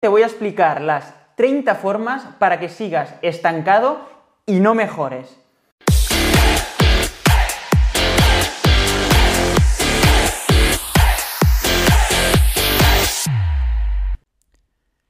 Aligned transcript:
te 0.00 0.08
voy 0.08 0.22
a 0.22 0.26
explicar 0.26 0.80
las 0.80 1.14
30 1.36 1.74
formas 1.74 2.24
para 2.38 2.58
que 2.58 2.70
sigas 2.70 3.14
estancado 3.20 4.08
y 4.46 4.60
no 4.60 4.74
mejores. 4.74 5.36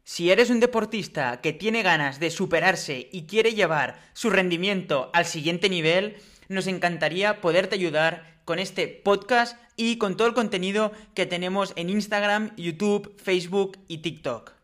Si 0.03 0.31
eres 0.31 0.51
un 0.51 0.59
deportista 0.59 1.41
que 1.41 1.53
tiene 1.53 1.83
ganas 1.83 2.19
de 2.19 2.31
superarse 2.31 3.09
y 3.13 3.27
quiere 3.27 3.55
llevar 3.55 3.97
su 4.13 4.29
rendimiento 4.29 5.09
al 5.15 5.25
siguiente 5.25 5.71
nivel, 5.71 6.17
nos 6.49 6.67
encantaría 6.67 7.41
poderte 7.41 7.77
ayudar 7.77 8.41
con 8.45 8.59
este 8.59 8.89
podcast 8.89 9.57
y 9.77 9.99
con 9.99 10.17
todo 10.17 10.27
el 10.27 10.35
contenido 10.35 10.91
que 11.15 11.27
tenemos 11.27 11.73
en 11.77 11.91
Instagram, 11.91 12.55
YouTube, 12.57 13.17
Facebook 13.23 13.79
y 13.87 13.99
TikTok. 13.99 14.60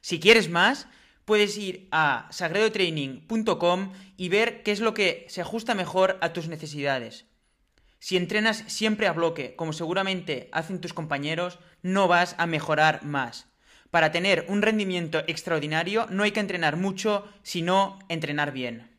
Si 0.00 0.20
quieres 0.20 0.48
más, 0.48 0.88
puedes 1.24 1.56
ir 1.58 1.88
a 1.92 2.26
sagredotraining.com 2.30 3.92
y 4.16 4.28
ver 4.28 4.62
qué 4.62 4.72
es 4.72 4.80
lo 4.80 4.94
que 4.94 5.26
se 5.28 5.40
ajusta 5.40 5.74
mejor 5.74 6.18
a 6.20 6.32
tus 6.32 6.48
necesidades. 6.48 7.26
Si 7.98 8.16
entrenas 8.16 8.64
siempre 8.66 9.06
a 9.06 9.12
bloque, 9.12 9.54
como 9.56 9.72
seguramente 9.72 10.48
hacen 10.52 10.80
tus 10.80 10.94
compañeros, 10.94 11.58
no 11.82 12.08
vas 12.08 12.34
a 12.38 12.46
mejorar 12.46 13.04
más. 13.04 13.46
Para 13.90 14.10
tener 14.10 14.46
un 14.48 14.62
rendimiento 14.62 15.22
extraordinario 15.26 16.06
no 16.10 16.22
hay 16.22 16.32
que 16.32 16.40
entrenar 16.40 16.76
mucho, 16.76 17.28
sino 17.42 17.98
entrenar 18.08 18.52
bien. 18.52 18.89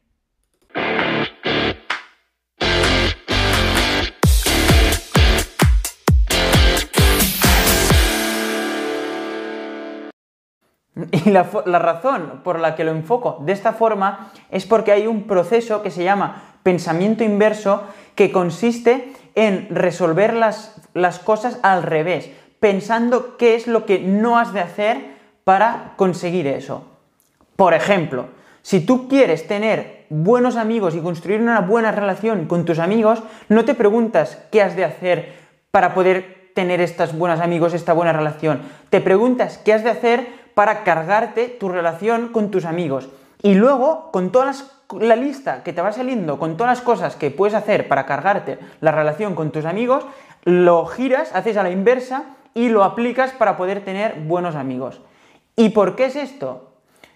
Y 11.11 11.29
la, 11.29 11.43
razón 11.43 12.41
por 12.43 12.59
la 12.59 12.75
que 12.75 12.83
lo 12.83 12.91
enfoco 12.91 13.37
de 13.41 13.53
esta 13.53 13.73
forma 13.73 14.31
es 14.49 14.65
porque 14.65 14.91
hay 14.91 15.07
un 15.07 15.23
proceso 15.23 15.81
que 15.81 15.91
se 15.91 16.03
llama 16.03 16.55
pensamiento 16.63 17.23
inverso 17.23 17.83
que 18.15 18.31
consiste 18.31 19.13
en 19.35 19.67
resolver 19.69 20.33
las, 20.33 20.81
las 20.93 21.19
cosas 21.19 21.59
al 21.63 21.83
revés 21.83 22.29
pensando 22.61 23.37
qué 23.37 23.55
es 23.55 23.65
lo 23.65 23.85
que 23.85 23.99
no 23.99 24.37
has 24.37 24.53
de 24.53 24.61
hacer 24.61 25.15
para 25.43 25.93
conseguir 25.97 26.45
eso. 26.45 26.83
Por 27.55 27.73
ejemplo, 27.73 28.27
si 28.61 28.85
tú 28.85 29.09
quieres 29.09 29.47
tener 29.47 30.05
buenos 30.09 30.55
amigos 30.55 30.95
y 30.95 30.99
construir 30.99 31.41
una 31.41 31.61
buena 31.61 31.91
relación 31.91 32.45
con 32.45 32.63
tus 32.63 32.77
amigos, 32.77 33.23
no 33.49 33.65
te 33.65 33.73
preguntas 33.73 34.37
qué 34.51 34.61
has 34.61 34.75
de 34.75 34.85
hacer 34.85 35.33
para 35.71 35.95
poder 35.95 36.51
tener 36.53 36.81
estos 36.81 37.17
buenos 37.17 37.39
amigos, 37.39 37.73
esta 37.73 37.93
buena 37.93 38.13
relación. 38.13 38.61
Te 38.91 39.01
preguntas 39.01 39.57
qué 39.57 39.73
has 39.73 39.83
de 39.83 39.89
hacer 39.89 40.27
para 40.53 40.83
cargarte 40.83 41.47
tu 41.47 41.69
relación 41.69 42.29
con 42.29 42.51
tus 42.51 42.65
amigos. 42.65 43.09
Y 43.41 43.55
luego, 43.55 44.11
con 44.11 44.31
toda 44.31 44.53
la 44.99 45.15
lista 45.15 45.63
que 45.63 45.73
te 45.73 45.81
va 45.81 45.91
saliendo, 45.91 46.37
con 46.37 46.57
todas 46.57 46.77
las 46.77 46.85
cosas 46.85 47.15
que 47.15 47.31
puedes 47.31 47.55
hacer 47.55 47.87
para 47.87 48.05
cargarte 48.05 48.59
la 48.81 48.91
relación 48.91 49.35
con 49.35 49.51
tus 49.51 49.65
amigos, 49.65 50.05
lo 50.43 50.85
giras, 50.85 51.33
haces 51.33 51.57
a 51.57 51.63
la 51.63 51.71
inversa 51.71 52.25
y 52.53 52.69
lo 52.69 52.83
aplicas 52.83 53.31
para 53.31 53.57
poder 53.57 53.83
tener 53.83 54.21
buenos 54.21 54.55
amigos. 54.55 55.01
¿Y 55.55 55.69
por 55.69 55.95
qué 55.95 56.05
es 56.05 56.15
esto? 56.15 56.71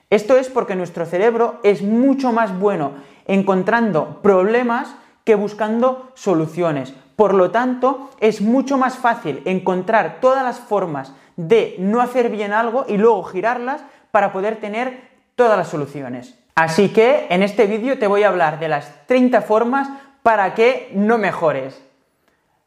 Esto 0.10 0.38
es 0.38 0.50
porque 0.50 0.76
nuestro 0.76 1.06
cerebro 1.06 1.60
es 1.64 1.82
mucho 1.82 2.32
más 2.32 2.58
bueno 2.58 2.92
encontrando 3.28 4.22
problemas 4.22 4.96
que 5.24 5.36
buscando 5.36 6.12
soluciones. 6.14 6.94
Por 7.16 7.34
lo 7.34 7.52
tanto, 7.52 8.10
es 8.20 8.42
mucho 8.42 8.78
más 8.78 8.98
fácil 8.98 9.42
encontrar 9.46 10.20
todas 10.20 10.44
las 10.44 10.60
formas 10.60 11.14
de 11.38 11.76
no 11.80 12.02
hacer 12.02 12.30
bien 12.30 12.54
algo 12.54 12.86
y 12.88 12.98
luego 12.98 13.24
girarlas 13.24 13.84
para 14.12 14.32
poder 14.32 14.58
tener 14.58 15.02
todas 15.36 15.58
las 15.58 15.68
soluciones. 15.68 16.38
Así 16.56 16.90
que 16.90 17.28
en 17.30 17.44
este 17.44 17.68
vídeo 17.68 18.00
te 18.00 18.08
voy 18.08 18.24
a 18.24 18.30
hablar 18.30 18.60
de 18.60 18.70
las 18.70 19.06
30 19.08 19.42
formas 19.42 19.90
para 20.24 20.54
que 20.54 20.90
no 20.94 21.18
mejores. 21.18 21.82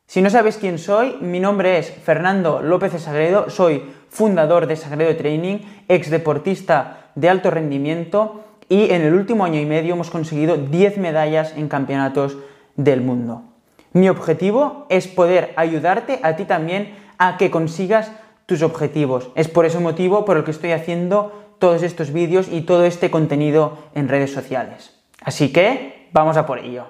Si 0.06 0.22
no 0.22 0.31
sabes 0.31 0.56
quién 0.56 0.78
soy, 0.78 1.16
mi 1.20 1.41
nombre 1.41 1.78
es 1.78 1.91
Fernando 1.91 2.62
López 2.62 2.92
de 2.92 2.98
Sagredo, 2.98 3.50
soy 3.50 3.92
fundador 4.08 4.66
de 4.66 4.76
Sagredo 4.76 5.16
Training, 5.16 5.58
ex 5.88 6.10
deportista 6.10 7.10
de 7.14 7.28
alto 7.28 7.50
rendimiento 7.50 8.44
y 8.69 8.91
en 8.91 9.03
el 9.03 9.14
último 9.14 9.44
año 9.44 9.60
y 9.60 9.66
medio 9.66 9.94
hemos 9.94 10.10
conseguido 10.10 10.56
10 10.56 10.98
medallas 10.98 11.54
en 11.56 11.69
campeonatos 11.69 12.37
del 12.76 13.00
mundo. 13.00 13.47
Mi 13.93 14.09
objetivo 14.10 14.87
es 14.91 15.09
poder 15.09 15.54
ayudarte 15.56 16.21
a 16.22 16.37
ti 16.37 16.44
también 16.44 16.94
a 17.16 17.38
que 17.38 17.50
consigas 17.50 18.12
tus 18.44 18.62
objetivos. 18.62 19.31
Es 19.34 19.49
por 19.49 19.65
ese 19.65 19.78
motivo 19.78 20.25
por 20.25 20.37
el 20.37 20.44
que 20.44 20.50
estoy 20.50 20.72
haciendo 20.72 21.54
todos 21.59 21.82
estos 21.82 22.12
vídeos 22.12 22.49
y 22.50 22.62
todo 22.62 22.84
este 22.84 23.10
contenido 23.10 23.78
en 23.94 24.09
redes 24.09 24.32
sociales. 24.32 24.94
Así 25.22 25.53
que 25.53 26.09
vamos 26.12 26.37
a 26.37 26.44
por 26.44 26.59
ello. 26.59 26.87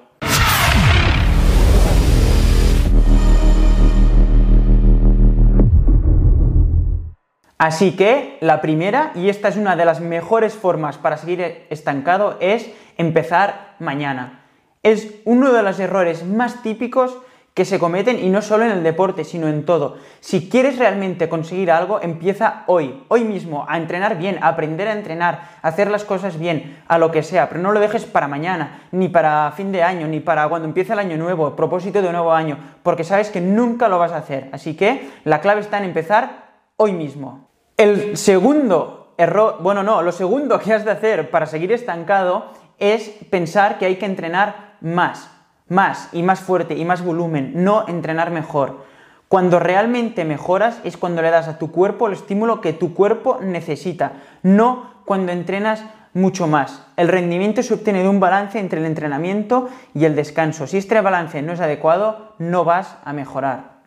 Así 7.57 7.95
que 7.97 8.37
la 8.39 8.61
primera, 8.61 9.11
y 9.15 9.27
esta 9.27 9.49
es 9.49 9.57
una 9.57 9.75
de 9.75 9.83
las 9.83 9.99
mejores 9.99 10.53
formas 10.53 10.97
para 10.97 11.17
seguir 11.17 11.65
estancado, 11.69 12.37
es 12.39 12.71
empezar 12.97 13.75
mañana. 13.79 14.38
Es 14.83 15.15
uno 15.25 15.51
de 15.51 15.63
los 15.63 15.79
errores 15.79 16.25
más 16.25 16.61
típicos 16.63 17.17
que 17.59 17.65
se 17.65 17.77
cometen 17.77 18.23
y 18.23 18.29
no 18.29 18.41
solo 18.41 18.63
en 18.63 18.71
el 18.71 18.83
deporte, 18.83 19.25
sino 19.25 19.49
en 19.49 19.65
todo. 19.65 19.97
Si 20.21 20.49
quieres 20.49 20.79
realmente 20.79 21.27
conseguir 21.27 21.71
algo, 21.71 21.99
empieza 22.01 22.63
hoy, 22.67 23.03
hoy 23.09 23.25
mismo, 23.25 23.65
a 23.67 23.75
entrenar 23.75 24.17
bien, 24.17 24.37
a 24.41 24.47
aprender 24.47 24.87
a 24.87 24.93
entrenar, 24.93 25.41
a 25.61 25.67
hacer 25.67 25.91
las 25.91 26.05
cosas 26.05 26.39
bien, 26.39 26.81
a 26.87 26.97
lo 26.97 27.11
que 27.11 27.21
sea, 27.21 27.49
pero 27.49 27.61
no 27.61 27.73
lo 27.73 27.81
dejes 27.81 28.05
para 28.05 28.29
mañana, 28.29 28.83
ni 28.93 29.09
para 29.09 29.51
fin 29.57 29.73
de 29.73 29.83
año, 29.83 30.07
ni 30.07 30.21
para 30.21 30.47
cuando 30.47 30.69
empiece 30.69 30.93
el 30.93 30.99
año 30.99 31.17
nuevo, 31.17 31.53
propósito 31.57 32.01
de 32.01 32.13
nuevo 32.13 32.31
año, 32.31 32.57
porque 32.81 33.03
sabes 33.03 33.29
que 33.29 33.41
nunca 33.41 33.89
lo 33.89 33.99
vas 33.99 34.13
a 34.13 34.19
hacer. 34.19 34.47
Así 34.53 34.77
que 34.77 35.09
la 35.25 35.41
clave 35.41 35.59
está 35.59 35.79
en 35.79 35.83
empezar 35.83 36.51
hoy 36.77 36.93
mismo. 36.93 37.49
El 37.75 38.15
segundo 38.15 39.15
error, 39.17 39.57
bueno, 39.59 39.83
no, 39.83 40.01
lo 40.01 40.13
segundo 40.13 40.59
que 40.59 40.71
has 40.71 40.85
de 40.85 40.91
hacer 40.91 41.29
para 41.29 41.45
seguir 41.45 41.73
estancado 41.73 42.53
es 42.77 43.09
pensar 43.29 43.77
que 43.77 43.85
hay 43.85 43.97
que 43.97 44.05
entrenar 44.05 44.68
más, 44.81 45.29
más 45.67 46.09
y 46.11 46.23
más 46.23 46.39
fuerte 46.39 46.75
y 46.75 46.85
más 46.85 47.03
volumen, 47.03 47.51
no 47.55 47.87
entrenar 47.87 48.31
mejor. 48.31 48.85
Cuando 49.27 49.59
realmente 49.59 50.25
mejoras 50.25 50.79
es 50.83 50.97
cuando 50.97 51.21
le 51.21 51.29
das 51.29 51.47
a 51.47 51.59
tu 51.59 51.71
cuerpo 51.71 52.07
el 52.07 52.13
estímulo 52.13 52.61
que 52.61 52.73
tu 52.73 52.93
cuerpo 52.93 53.39
necesita, 53.41 54.13
no 54.41 54.89
cuando 55.05 55.31
entrenas 55.31 55.83
mucho 56.13 56.47
más. 56.47 56.85
El 56.97 57.07
rendimiento 57.07 57.61
se 57.61 57.73
obtiene 57.73 58.01
de 58.01 58.09
un 58.09 58.19
balance 58.19 58.59
entre 58.59 58.79
el 58.79 58.85
entrenamiento 58.85 59.69
y 59.93 60.05
el 60.05 60.15
descanso. 60.15 60.67
Si 60.67 60.77
este 60.77 60.99
balance 61.01 61.41
no 61.41 61.53
es 61.53 61.59
adecuado, 61.59 62.33
no 62.39 62.65
vas 62.65 62.97
a 63.05 63.13
mejorar. 63.13 63.79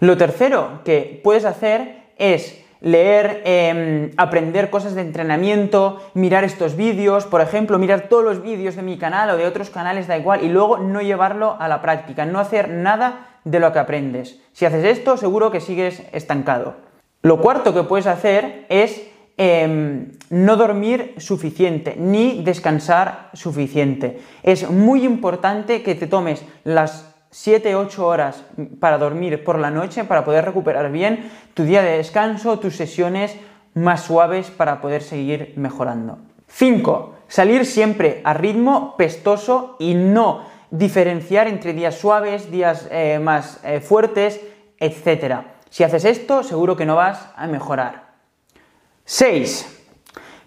Lo 0.00 0.16
tercero 0.16 0.82
que 0.84 1.20
puedes 1.24 1.44
hacer 1.44 2.12
es 2.18 2.64
leer, 2.80 3.42
em, 3.44 4.10
aprender 4.16 4.70
cosas 4.70 4.94
de 4.94 5.02
entrenamiento, 5.02 6.00
mirar 6.14 6.44
estos 6.44 6.76
vídeos, 6.76 7.26
por 7.26 7.40
ejemplo, 7.40 7.78
mirar 7.78 8.08
todos 8.08 8.24
los 8.24 8.42
vídeos 8.42 8.76
de 8.76 8.82
mi 8.82 8.98
canal 8.98 9.30
o 9.30 9.36
de 9.36 9.46
otros 9.46 9.70
canales, 9.70 10.06
da 10.06 10.16
igual, 10.16 10.44
y 10.44 10.48
luego 10.48 10.78
no 10.78 11.02
llevarlo 11.02 11.56
a 11.58 11.68
la 11.68 11.82
práctica, 11.82 12.24
no 12.24 12.38
hacer 12.38 12.68
nada 12.68 13.40
de 13.44 13.60
lo 13.60 13.72
que 13.72 13.78
aprendes. 13.78 14.40
Si 14.52 14.64
haces 14.64 14.84
esto, 14.84 15.16
seguro 15.16 15.50
que 15.50 15.60
sigues 15.60 16.02
estancado. 16.12 16.76
Lo 17.22 17.40
cuarto 17.40 17.74
que 17.74 17.82
puedes 17.82 18.06
hacer 18.06 18.66
es 18.68 19.02
em, 19.40 20.12
no 20.30 20.56
dormir 20.56 21.14
suficiente, 21.18 21.94
ni 21.96 22.42
descansar 22.42 23.30
suficiente. 23.34 24.20
Es 24.42 24.68
muy 24.68 25.04
importante 25.04 25.82
que 25.82 25.94
te 25.94 26.08
tomes 26.08 26.44
las 26.64 27.07
7-8 27.32 27.98
horas 27.98 28.44
para 28.80 28.98
dormir 28.98 29.44
por 29.44 29.58
la 29.58 29.70
noche 29.70 30.04
para 30.04 30.24
poder 30.24 30.44
recuperar 30.44 30.90
bien 30.90 31.30
tu 31.54 31.64
día 31.64 31.82
de 31.82 31.98
descanso, 31.98 32.58
tus 32.58 32.76
sesiones 32.76 33.36
más 33.74 34.02
suaves 34.02 34.50
para 34.50 34.80
poder 34.80 35.02
seguir 35.02 35.52
mejorando. 35.56 36.18
5. 36.48 37.14
Salir 37.28 37.66
siempre 37.66 38.22
a 38.24 38.32
ritmo 38.32 38.96
pestoso 38.96 39.76
y 39.78 39.94
no 39.94 40.46
diferenciar 40.70 41.46
entre 41.48 41.72
días 41.72 41.96
suaves, 41.96 42.50
días 42.50 42.88
eh, 42.90 43.18
más 43.18 43.60
eh, 43.64 43.80
fuertes, 43.80 44.40
etc. 44.78 45.42
Si 45.70 45.84
haces 45.84 46.04
esto, 46.04 46.42
seguro 46.42 46.76
que 46.76 46.86
no 46.86 46.96
vas 46.96 47.30
a 47.36 47.46
mejorar. 47.46 48.08
6. 49.04 49.76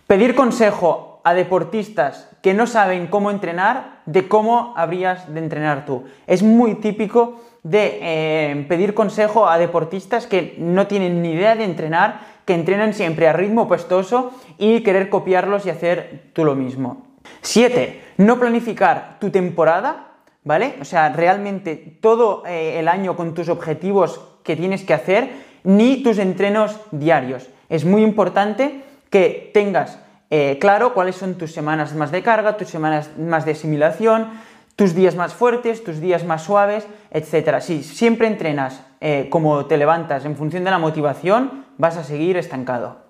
Pedir 0.08 0.36
consejo 0.36 1.11
a 1.24 1.34
deportistas 1.34 2.30
que 2.42 2.54
no 2.54 2.68
saben 2.68 3.08
cómo 3.08 3.32
entrenar 3.32 4.02
de 4.06 4.28
cómo 4.28 4.74
habrías 4.76 5.32
de 5.34 5.40
entrenar 5.40 5.86
tú. 5.86 6.06
Es 6.28 6.44
muy 6.44 6.76
típico 6.76 7.42
de 7.64 8.00
eh, 8.02 8.66
pedir 8.68 8.94
consejo 8.94 9.48
a 9.48 9.58
deportistas 9.58 10.26
que 10.26 10.56
no 10.58 10.88
tienen 10.88 11.22
ni 11.22 11.34
idea 11.34 11.56
de 11.56 11.64
entrenar, 11.64 12.22
que 12.46 12.56
entrenan 12.56 12.94
siempre 12.94 13.28
a 13.28 13.34
ritmo 13.34 13.68
puestoso 13.68 14.32
y 14.58 14.82
querer 14.82 15.10
copiarlos 15.10 15.66
y 15.66 15.70
hacer 15.70 16.32
tú 16.34 16.44
lo 16.44 16.56
mismo. 16.56 17.06
7. 17.42 18.02
No 18.18 18.40
planificar 18.40 19.18
tu 19.20 19.30
temporada, 19.30 20.08
¿vale? 20.44 20.76
O 20.82 20.86
sea, 20.86 21.10
realmente 21.10 21.76
todo 22.02 22.44
eh, 22.48 22.80
el 22.80 22.88
año 22.88 23.16
con 23.16 23.34
tus 23.34 23.50
objetivos 23.50 24.22
que 24.44 24.56
tienes 24.56 24.84
que 24.84 24.96
hacer, 24.96 25.30
ni 25.64 26.02
tus 26.02 26.18
entrenos 26.18 26.80
diarios. 26.92 27.48
Es 27.70 27.86
muy 27.86 28.04
importante 28.04 28.84
que 29.12 29.52
tengas 29.54 30.00
eh, 30.32 30.58
claro 30.60 30.94
cuáles 30.94 31.18
son 31.18 31.36
tus 31.36 31.52
semanas 31.52 31.94
más 31.94 32.10
de 32.10 32.24
carga, 32.24 32.58
tus 32.58 32.70
semanas 32.70 33.12
más 33.20 33.46
de 33.46 33.52
asimilación, 33.52 34.30
tus 34.78 34.96
días 34.96 35.16
más 35.16 35.34
fuertes, 35.34 35.84
tus 35.84 36.00
días 36.00 36.24
más 36.24 36.44
suaves, 36.44 36.88
etc. 37.12 37.60
Si 37.60 37.84
siempre 37.84 38.28
entrenas 38.28 38.82
eh, 39.02 39.28
como 39.30 39.66
te 39.66 39.76
levantas 39.78 40.24
en 40.24 40.38
función 40.38 40.64
de 40.64 40.72
la 40.72 40.80
motivación, 40.80 41.66
vas 41.78 41.98
a 41.98 42.06
seguir 42.06 42.38
estancado. 42.38 43.02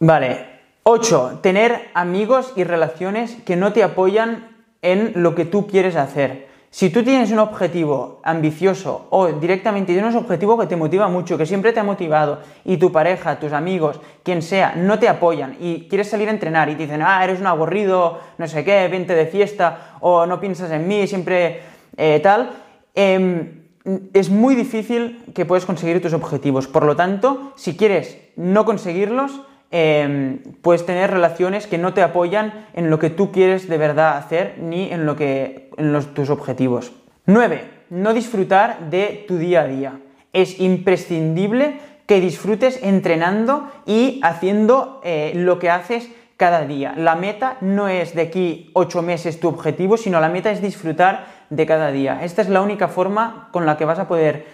Vale. 0.00 0.50
8. 0.82 1.38
Tener 1.40 1.88
amigos 1.94 2.52
y 2.56 2.64
relaciones 2.64 3.36
que 3.46 3.54
no 3.54 3.72
te 3.72 3.84
apoyan 3.84 4.56
en 4.82 5.12
lo 5.14 5.36
que 5.36 5.44
tú 5.44 5.68
quieres 5.68 5.94
hacer. 5.94 6.49
Si 6.72 6.90
tú 6.90 7.02
tienes 7.02 7.32
un 7.32 7.40
objetivo 7.40 8.20
ambicioso 8.22 9.08
o 9.10 9.26
directamente 9.26 9.92
tienes 9.92 10.14
un 10.14 10.20
objetivo 10.20 10.56
que 10.56 10.68
te 10.68 10.76
motiva 10.76 11.08
mucho, 11.08 11.36
que 11.36 11.44
siempre 11.44 11.72
te 11.72 11.80
ha 11.80 11.84
motivado, 11.84 12.38
y 12.64 12.76
tu 12.76 12.92
pareja, 12.92 13.40
tus 13.40 13.52
amigos, 13.52 14.00
quien 14.22 14.40
sea, 14.40 14.74
no 14.76 15.00
te 15.00 15.08
apoyan 15.08 15.56
y 15.58 15.88
quieres 15.88 16.08
salir 16.08 16.28
a 16.28 16.30
entrenar 16.30 16.68
y 16.68 16.76
te 16.76 16.84
dicen, 16.84 17.02
ah, 17.02 17.24
eres 17.24 17.40
un 17.40 17.48
aburrido, 17.48 18.20
no 18.38 18.46
sé 18.46 18.64
qué, 18.64 18.86
vente 18.86 19.16
de 19.16 19.26
fiesta, 19.26 19.96
o 19.98 20.26
no 20.26 20.38
piensas 20.38 20.70
en 20.70 20.86
mí, 20.86 21.08
siempre 21.08 21.60
eh, 21.96 22.20
tal, 22.22 22.50
em, 22.94 23.64
es 24.12 24.30
muy 24.30 24.54
difícil 24.54 25.24
que 25.34 25.46
puedas 25.46 25.66
conseguir 25.66 26.00
tus 26.00 26.12
objetivos. 26.12 26.68
Por 26.68 26.84
lo 26.84 26.94
tanto, 26.94 27.52
si 27.56 27.76
quieres 27.76 28.16
no 28.36 28.64
conseguirlos, 28.64 29.40
Em, 29.72 30.38
puedes 30.62 30.84
tener 30.84 31.10
relaciones 31.12 31.68
que 31.68 31.78
no 31.78 31.94
te 31.94 32.02
apoyan 32.02 32.66
en 32.74 32.90
lo 32.90 32.98
que 32.98 33.10
tú 33.10 33.30
quieres 33.30 33.68
de 33.68 33.78
verdad 33.78 34.16
hacer 34.16 34.56
ni 34.58 34.90
en, 34.90 35.06
lo 35.06 35.14
que, 35.14 35.70
en 35.76 36.04
tus 36.12 36.28
objetivos. 36.30 36.92
9. 37.26 37.64
No 37.90 38.12
disfrutar 38.12 38.90
de 38.90 39.24
tu 39.28 39.38
día 39.38 39.62
a 39.62 39.66
día. 39.66 40.00
Es 40.32 40.58
imprescindible 40.58 41.78
que 42.06 42.20
disfrutes 42.20 42.82
entrenando 42.82 43.70
y 43.86 44.20
haciendo 44.24 45.00
eh, 45.04 45.32
lo 45.36 45.60
que 45.60 45.70
haces 45.70 46.10
cada 46.36 46.66
día. 46.66 46.94
La 46.96 47.14
meta 47.14 47.56
no 47.60 47.86
es 47.86 48.14
de 48.14 48.22
aquí 48.22 48.70
8 48.74 49.02
meses 49.02 49.38
tu 49.38 49.46
objetivo, 49.46 49.96
sino 49.96 50.20
la 50.20 50.28
meta 50.28 50.50
es 50.50 50.60
disfrutar 50.60 51.26
de 51.50 51.66
cada 51.66 51.92
día. 51.92 52.24
Esta 52.24 52.42
es 52.42 52.48
la 52.48 52.62
única 52.62 52.88
forma 52.88 53.48
con 53.52 53.66
la 53.66 53.76
que 53.76 53.84
vas 53.84 54.00
a 54.00 54.08
poder 54.08 54.46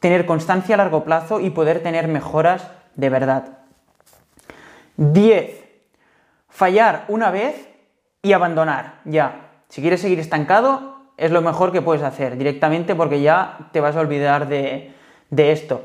tener 0.00 0.24
constancia 0.24 0.76
a 0.76 0.78
largo 0.78 1.04
plazo 1.04 1.40
y 1.40 1.50
poder 1.50 1.82
tener 1.82 2.08
mejoras 2.08 2.70
de 2.94 3.10
verdad. 3.10 3.61
10. 5.10 5.64
Fallar 6.48 7.06
una 7.08 7.30
vez 7.30 7.68
y 8.22 8.34
abandonar, 8.34 9.00
ya. 9.04 9.48
Si 9.68 9.80
quieres 9.80 10.00
seguir 10.00 10.20
estancado, 10.20 10.98
es 11.16 11.32
lo 11.32 11.42
mejor 11.42 11.72
que 11.72 11.82
puedes 11.82 12.02
hacer 12.02 12.36
directamente 12.36 12.94
porque 12.94 13.20
ya 13.20 13.68
te 13.72 13.80
vas 13.80 13.96
a 13.96 14.00
olvidar 14.00 14.46
de, 14.46 14.92
esto. 15.30 15.82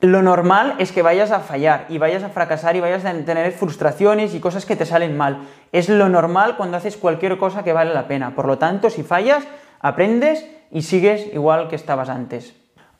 Lo 0.00 0.20
normal 0.20 0.74
es 0.78 0.92
que 0.92 1.00
vayas 1.00 1.30
a 1.30 1.40
fallar 1.40 1.86
y 1.88 1.96
vayas 1.96 2.24
a 2.24 2.28
fracasar 2.28 2.76
y 2.76 2.80
vayas 2.80 3.06
a 3.06 3.12
tener 3.24 3.52
frustraciones 3.52 4.34
y 4.34 4.40
cosas 4.40 4.66
que 4.66 4.76
te 4.76 4.84
salen 4.84 5.16
mal. 5.16 5.48
Es 5.72 5.88
lo 5.88 6.10
normal 6.10 6.56
cuando 6.58 6.76
haces 6.76 6.98
cualquier 6.98 7.38
cosa 7.38 7.64
que 7.64 7.72
vale 7.72 7.94
la 7.94 8.06
pena. 8.06 8.34
Por 8.34 8.46
lo 8.46 8.58
tanto, 8.58 8.90
si 8.90 9.02
fallas, 9.02 9.46
aprendes 9.80 10.46
y 10.70 10.82
sigues 10.82 11.26
igual 11.32 11.68
que 11.68 11.76
estabas 11.76 12.10
antes. 12.10 12.54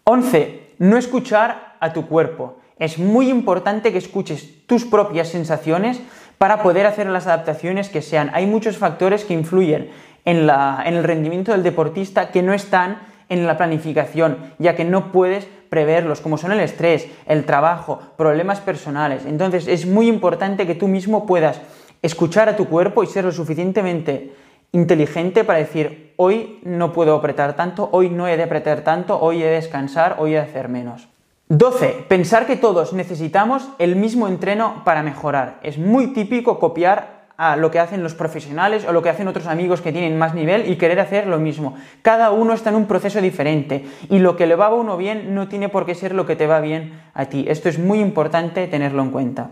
11. 0.05 0.77
No 0.79 0.97
escuchar 0.97 1.77
a 1.81 1.93
tu 1.93 2.07
cuerpo 2.07 2.59
es 2.79 2.99
muy 2.99 3.31
importante 3.31 3.93
que 3.93 3.99
escuches 3.99 4.67
tus 4.67 4.85
propias 4.85 5.29
sensaciones 5.29 6.01
para 6.39 6.63
poder 6.63 6.87
hacer 6.87 7.07
las 7.07 7.27
adaptaciones 7.27 7.89
que 7.89 8.03
sean. 8.03 8.31
Hay 8.35 8.47
muchos 8.47 8.77
factores 8.77 9.25
que 9.25 9.35
influyen 9.35 9.91
en, 10.25 10.49
el 10.49 11.05
rendimiento 11.05 11.53
del 11.53 11.63
deportista 11.63 12.31
que 12.31 12.43
no 12.43 12.53
están 12.53 12.99
en 13.29 13.47
la 13.47 13.57
planificación, 13.57 14.39
ya 14.59 14.77
que 14.77 14.85
no 14.85 15.11
puedes 15.11 15.49
preverlos, 15.71 16.21
como 16.21 16.37
son 16.37 16.53
el 16.53 16.61
estrés, 16.61 17.09
el 17.27 17.45
trabajo, 17.45 18.01
problemas 18.17 18.61
personales. 18.61 19.25
Entonces 19.25 19.67
es 19.67 19.87
muy 19.87 20.09
importante 20.09 20.67
que 20.67 20.75
tú 20.75 20.87
mismo 20.87 21.27
puedas 21.27 21.61
escuchar 22.03 22.49
a 22.49 22.57
tu 22.57 22.67
cuerpo 22.67 23.03
y 23.03 23.07
ser 23.07 23.25
lo 23.25 23.33
suficientemente 23.33 24.35
inteligente 24.73 25.45
para 25.45 25.59
decir, 25.59 26.13
hoy 26.17 26.61
no 26.63 26.93
puedo 26.93 27.15
apretar 27.17 27.57
tanto, 27.57 27.89
hoy 27.93 28.11
no 28.11 28.29
he 28.29 28.37
de 28.37 28.43
apretar 28.43 28.83
tanto, 28.83 29.19
hoy 29.19 29.43
he 29.43 29.47
de 29.47 29.53
descansar, 29.53 30.17
hoy 30.19 30.33
he 30.33 30.35
de 30.35 30.43
hacer 30.43 30.69
menos. 30.69 31.09
12. 31.49 32.07
Pensar 32.09 32.45
que 32.47 32.57
todos 32.57 32.93
necesitamos 32.93 33.69
el 33.79 33.95
mismo 33.95 34.27
entreno 34.27 34.83
para 34.85 35.05
mejorar. 35.05 35.61
Es 35.63 35.79
muy 35.79 36.09
típico 36.09 36.59
copiar 36.59 37.29
a 37.37 37.55
lo 37.55 37.71
que 37.71 37.79
hacen 37.79 38.03
los 38.03 38.15
profesionales 38.15 38.85
o 38.85 38.93
lo 38.93 39.01
que 39.01 39.11
hacen 39.11 39.29
otros 39.29 39.47
amigos 39.47 39.81
que 39.81 39.93
tienen 39.93 40.19
más 40.19 40.35
nivel 40.35 40.69
y 40.69 40.75
querer 40.75 40.99
hacer 40.99 41.29
lo 41.29 41.39
mismo. 41.39 41.77
Cada 42.03 42.33
uno 42.33 42.53
está 42.53 42.71
en 42.71 42.77
un 42.77 42.87
proceso 42.87 43.21
diferente 43.21 43.85
y 44.09 44.19
lo 44.19 44.37
que 44.37 44.47
le 44.47 44.57
va 44.57 44.67
a 44.67 44.75
uno 44.75 44.97
bien 44.97 45.37
no 45.37 45.47
tiene 45.47 45.69
por 45.69 45.87
qué 45.87 45.95
ser 45.95 46.15
lo 46.15 46.27
que 46.27 46.35
te 46.35 46.49
va 46.49 46.61
bien 46.61 47.01
a 47.15 47.27
ti. 47.27 47.45
Esto 47.47 47.69
es 47.69 47.79
muy 47.79 48.01
importante 48.01 48.67
tenerlo 48.67 49.03
en 49.03 49.11
cuenta. 49.11 49.51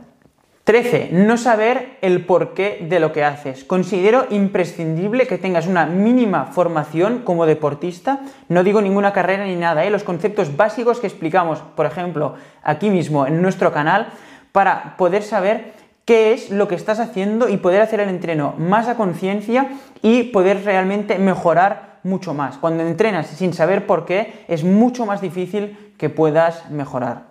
13. 0.65 1.11
No 1.13 1.37
saber 1.37 1.99
el 2.01 2.25
porqué 2.25 2.87
de 2.89 2.99
lo 2.99 3.13
que 3.13 3.23
haces. 3.23 3.65
Considero 3.65 4.27
imprescindible 4.31 5.27
que 5.27 5.37
tengas 5.37 5.67
una 5.67 5.85
mínima 5.85 6.47
formación 6.47 7.19
como 7.19 7.45
deportista. 7.45 8.21
No 8.49 8.65
digo 8.65 8.81
ninguna 8.81 9.13
carrera 9.13 9.45
ni 9.45 9.57
nada, 9.57 9.85
¿eh? 9.85 9.91
los 9.91 10.05
conceptos 10.05 10.57
básicos 10.57 11.01
que 11.01 11.07
explicamos, 11.07 11.61
por 11.77 11.85
ejemplo, 11.85 12.37
aquí 12.63 12.89
mismo 12.89 13.27
en 13.27 13.43
nuestro 13.43 13.75
canal, 13.75 14.09
para 14.53 14.97
poder 14.97 15.23
saber 15.23 15.75
qué 16.07 16.33
es 16.33 16.51
lo 16.51 16.67
que 16.67 16.77
estás 16.77 16.99
haciendo 16.99 17.51
y 17.51 17.59
poder 17.59 17.83
hacer 17.83 18.01
el 18.01 18.09
entreno 18.09 18.55
más 18.57 18.89
a 18.89 18.97
conciencia 18.97 19.69
y 20.01 20.25
poder 20.25 20.65
realmente 20.65 21.19
mejorar 21.19 21.99
mucho 22.05 22.33
más. 22.33 22.57
Cuando 22.57 22.87
entrenas 22.87 23.27
sin 23.27 23.53
saber 23.53 23.87
por 23.87 24.07
qué, 24.07 24.45
es 24.49 24.65
mucho 24.65 25.05
más 25.05 25.21
difícil 25.21 25.95
que 25.99 26.09
puedas 26.09 26.71
mejorar. 26.71 27.25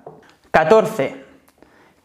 14. 0.52 1.23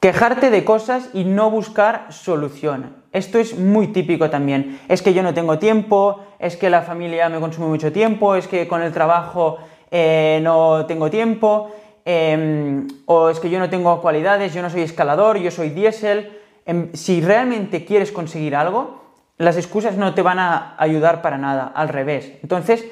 Quejarte 0.00 0.50
de 0.50 0.65
cosas 0.65 1.11
y 1.12 1.25
no 1.25 1.50
buscar 1.50 2.06
solución. 2.11 2.95
Esto 3.12 3.41
es 3.41 3.59
muy 3.59 3.89
típico 3.89 4.31
también. 4.31 4.79
Es 4.89 5.03
que 5.03 5.12
yo 5.12 5.25
no 5.25 5.35
tengo 5.35 5.59
tiempo, 5.59 6.21
es 6.39 6.56
que 6.56 6.71
la 6.71 6.83
familia 6.83 7.29
me 7.29 7.41
consume 7.41 7.67
mucho 7.67 7.91
tiempo, 7.91 8.37
es 8.37 8.47
que 8.47 8.69
con 8.69 8.81
el 8.81 8.93
trabajo 8.93 9.59
eh, 9.91 10.39
no 10.43 10.87
tengo 10.87 11.11
tiempo, 11.11 11.73
em, 12.05 12.87
o 13.06 13.29
es 13.29 13.41
que 13.41 13.50
yo 13.50 13.59
no 13.59 13.69
tengo 13.69 14.00
cualidades, 14.00 14.55
yo 14.55 14.62
no 14.62 14.71
soy 14.71 14.83
escalador, 14.83 15.39
yo 15.39 15.50
soy 15.50 15.71
diésel. 15.71 16.31
Em, 16.65 16.93
si 16.93 17.21
realmente 17.21 17.85
quieres 17.85 18.12
conseguir 18.12 18.55
algo, 18.55 19.03
las 19.37 19.56
excusas 19.56 19.97
no 19.97 20.15
te 20.15 20.23
van 20.23 20.39
a 20.39 20.77
ayudar 20.79 21.23
para 21.23 21.39
nada, 21.39 21.73
al 21.75 21.89
revés. 21.89 22.35
Entonces, 22.43 22.85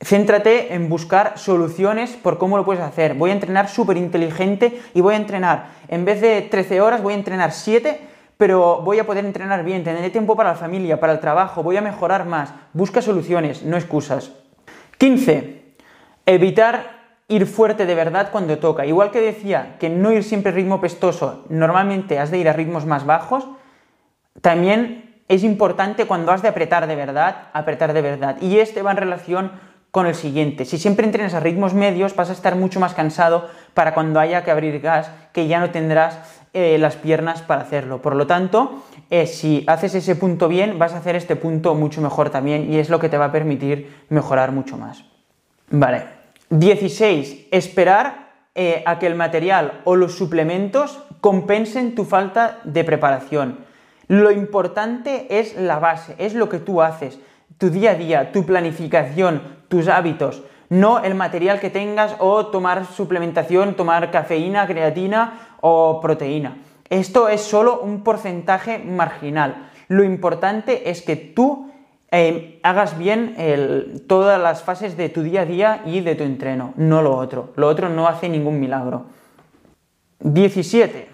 Céntrate 0.00 0.74
en 0.74 0.88
buscar 0.88 1.38
soluciones 1.38 2.10
por 2.12 2.36
cómo 2.38 2.56
lo 2.56 2.64
puedes 2.64 2.82
hacer. 2.82 3.14
Voy 3.14 3.30
a 3.30 3.34
entrenar 3.34 3.68
súper 3.68 3.96
inteligente 3.96 4.80
y 4.92 5.00
voy 5.00 5.14
a 5.14 5.18
entrenar, 5.18 5.70
en 5.88 6.04
vez 6.04 6.20
de 6.20 6.42
13 6.42 6.80
horas, 6.80 7.02
voy 7.02 7.14
a 7.14 7.16
entrenar 7.16 7.52
7, 7.52 8.00
pero 8.36 8.82
voy 8.82 8.98
a 8.98 9.06
poder 9.06 9.24
entrenar 9.24 9.64
bien, 9.64 9.84
tendré 9.84 10.10
tiempo 10.10 10.36
para 10.36 10.50
la 10.50 10.56
familia, 10.56 11.00
para 11.00 11.12
el 11.12 11.20
trabajo, 11.20 11.62
voy 11.62 11.76
a 11.76 11.80
mejorar 11.80 12.26
más. 12.26 12.52
Busca 12.72 13.00
soluciones, 13.00 13.62
no 13.62 13.76
excusas. 13.76 14.32
15. 14.98 15.76
Evitar 16.26 17.04
ir 17.28 17.46
fuerte 17.46 17.86
de 17.86 17.94
verdad 17.94 18.30
cuando 18.30 18.58
toca. 18.58 18.84
Igual 18.86 19.10
que 19.10 19.20
decía 19.20 19.76
que 19.78 19.88
no 19.88 20.12
ir 20.12 20.24
siempre 20.24 20.52
ritmo 20.52 20.80
pestoso, 20.80 21.44
normalmente 21.48 22.18
has 22.18 22.30
de 22.30 22.38
ir 22.38 22.48
a 22.48 22.52
ritmos 22.52 22.84
más 22.84 23.06
bajos, 23.06 23.46
también 24.40 25.22
es 25.28 25.44
importante 25.44 26.06
cuando 26.06 26.32
has 26.32 26.42
de 26.42 26.48
apretar 26.48 26.86
de 26.86 26.96
verdad, 26.96 27.48
apretar 27.52 27.92
de 27.92 28.02
verdad. 28.02 28.36
Y 28.40 28.58
este 28.58 28.82
va 28.82 28.90
en 28.90 28.98
relación 28.98 29.52
con 29.94 30.08
el 30.08 30.16
siguiente. 30.16 30.64
Si 30.64 30.76
siempre 30.76 31.06
entrenas 31.06 31.34
a 31.34 31.40
ritmos 31.40 31.72
medios, 31.72 32.16
vas 32.16 32.28
a 32.28 32.32
estar 32.32 32.56
mucho 32.56 32.80
más 32.80 32.94
cansado 32.94 33.48
para 33.74 33.94
cuando 33.94 34.18
haya 34.18 34.42
que 34.42 34.50
abrir 34.50 34.80
gas, 34.80 35.08
que 35.32 35.46
ya 35.46 35.60
no 35.60 35.70
tendrás 35.70 36.18
eh, 36.52 36.78
las 36.80 36.96
piernas 36.96 37.42
para 37.42 37.62
hacerlo. 37.62 38.02
Por 38.02 38.16
lo 38.16 38.26
tanto, 38.26 38.82
eh, 39.08 39.28
si 39.28 39.62
haces 39.68 39.94
ese 39.94 40.16
punto 40.16 40.48
bien, 40.48 40.80
vas 40.80 40.94
a 40.94 40.98
hacer 40.98 41.14
este 41.14 41.36
punto 41.36 41.76
mucho 41.76 42.00
mejor 42.00 42.30
también 42.30 42.72
y 42.72 42.80
es 42.80 42.90
lo 42.90 42.98
que 42.98 43.08
te 43.08 43.18
va 43.18 43.26
a 43.26 43.30
permitir 43.30 44.04
mejorar 44.08 44.50
mucho 44.50 44.76
más. 44.76 45.04
Vale. 45.70 46.06
16. 46.50 47.46
Esperar 47.52 48.32
eh, 48.56 48.82
a 48.86 48.98
que 48.98 49.06
el 49.06 49.14
material 49.14 49.80
o 49.84 49.94
los 49.94 50.16
suplementos 50.18 51.04
compensen 51.20 51.94
tu 51.94 52.04
falta 52.04 52.58
de 52.64 52.82
preparación. 52.82 53.58
Lo 54.08 54.32
importante 54.32 55.38
es 55.38 55.56
la 55.56 55.78
base, 55.78 56.16
es 56.18 56.34
lo 56.34 56.48
que 56.48 56.58
tú 56.58 56.82
haces 56.82 57.20
tu 57.58 57.70
día 57.70 57.92
a 57.92 57.94
día, 57.94 58.32
tu 58.32 58.44
planificación, 58.44 59.63
tus 59.74 59.88
hábitos, 59.88 60.44
no 60.68 61.02
el 61.02 61.16
material 61.16 61.58
que 61.58 61.68
tengas 61.68 62.14
o 62.20 62.46
tomar 62.46 62.86
suplementación, 62.86 63.74
tomar 63.74 64.12
cafeína, 64.12 64.68
creatina 64.68 65.56
o 65.60 66.00
proteína. 66.00 66.58
Esto 66.90 67.28
es 67.28 67.40
solo 67.40 67.80
un 67.80 68.04
porcentaje 68.04 68.78
marginal. 68.78 69.70
Lo 69.88 70.04
importante 70.04 70.90
es 70.90 71.02
que 71.02 71.16
tú 71.16 71.72
eh, 72.12 72.60
hagas 72.62 72.96
bien 72.96 73.34
todas 74.06 74.40
las 74.40 74.62
fases 74.62 74.96
de 74.96 75.08
tu 75.08 75.24
día 75.24 75.40
a 75.40 75.44
día 75.44 75.82
y 75.86 76.02
de 76.02 76.14
tu 76.14 76.22
entreno, 76.22 76.72
no 76.76 77.02
lo 77.02 77.16
otro. 77.16 77.52
Lo 77.56 77.66
otro 77.66 77.88
no 77.88 78.06
hace 78.06 78.28
ningún 78.28 78.60
milagro. 78.60 79.06
17. 80.20 81.08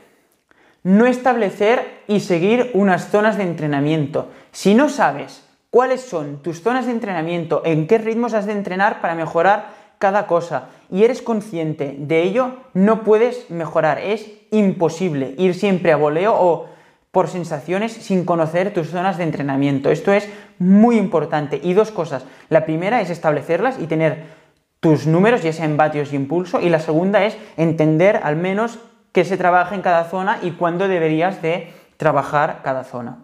No 0.83 1.07
establecer 1.07 2.03
y 2.09 2.21
seguir 2.21 2.73
unas 2.75 3.09
zonas 3.09 3.39
de 3.39 3.45
entrenamiento. 3.45 4.29
Si 4.53 4.75
no 4.75 4.91
sabes 4.91 5.50
cuáles 5.71 6.01
son 6.03 6.43
tus 6.43 6.63
zonas 6.63 6.87
de 6.87 6.93
entrenamiento, 6.93 7.63
en 7.65 7.87
qué 7.87 7.99
ritmos 7.99 8.35
has 8.35 8.47
de 8.47 8.53
entrenar 8.53 9.01
para 9.01 9.15
mejorar 9.15 9.81
cada 9.99 10.27
cosa 10.27 10.69
y 10.91 11.05
eres 11.05 11.23
consciente 11.23 11.95
de 11.99 12.23
ello, 12.23 12.57
no 12.75 13.05
puedes 13.05 13.51
mejorar. 13.51 13.99
Es 13.99 14.31
imposible 14.51 15.35
ir 15.39 15.55
siempre 15.55 15.93
a 15.93 15.97
voleo 15.97 16.35
o 16.35 16.69
por 17.11 17.29
sensaciones 17.29 17.93
sin 17.93 18.25
conocer 18.25 18.73
tus 18.73 18.89
zonas 18.89 19.19
de 19.19 19.25
entrenamiento. 19.25 19.91
Esto 19.91 20.13
es 20.13 20.29
muy 20.59 20.97
importante. 20.97 21.61
Y 21.63 21.75
dos 21.75 21.91
cosas. 21.91 22.25
La 22.49 22.65
primera 22.65 23.01
es 23.01 23.11
establecerlas 23.11 23.79
y 23.79 23.87
tener 23.87 24.25
tus 24.81 25.07
números, 25.07 25.43
ya 25.43 25.53
sea 25.53 25.65
en 25.65 25.77
vatios 25.77 26.13
y 26.13 26.17
impulso. 26.17 26.61
Y 26.61 26.71
la 26.71 26.79
segunda 26.79 27.25
es 27.25 27.37
entender 27.57 28.21
al 28.23 28.37
menos 28.37 28.79
qué 29.13 29.25
se 29.25 29.37
trabaja 29.37 29.75
en 29.75 29.83
cada 29.83 30.05
zona 30.05 30.39
y 30.43 30.53
cuándo 30.53 30.89
deberías 30.89 31.43
de 31.43 31.73
trabajar 31.97 32.61
cada 32.63 32.85
zona. 32.85 33.19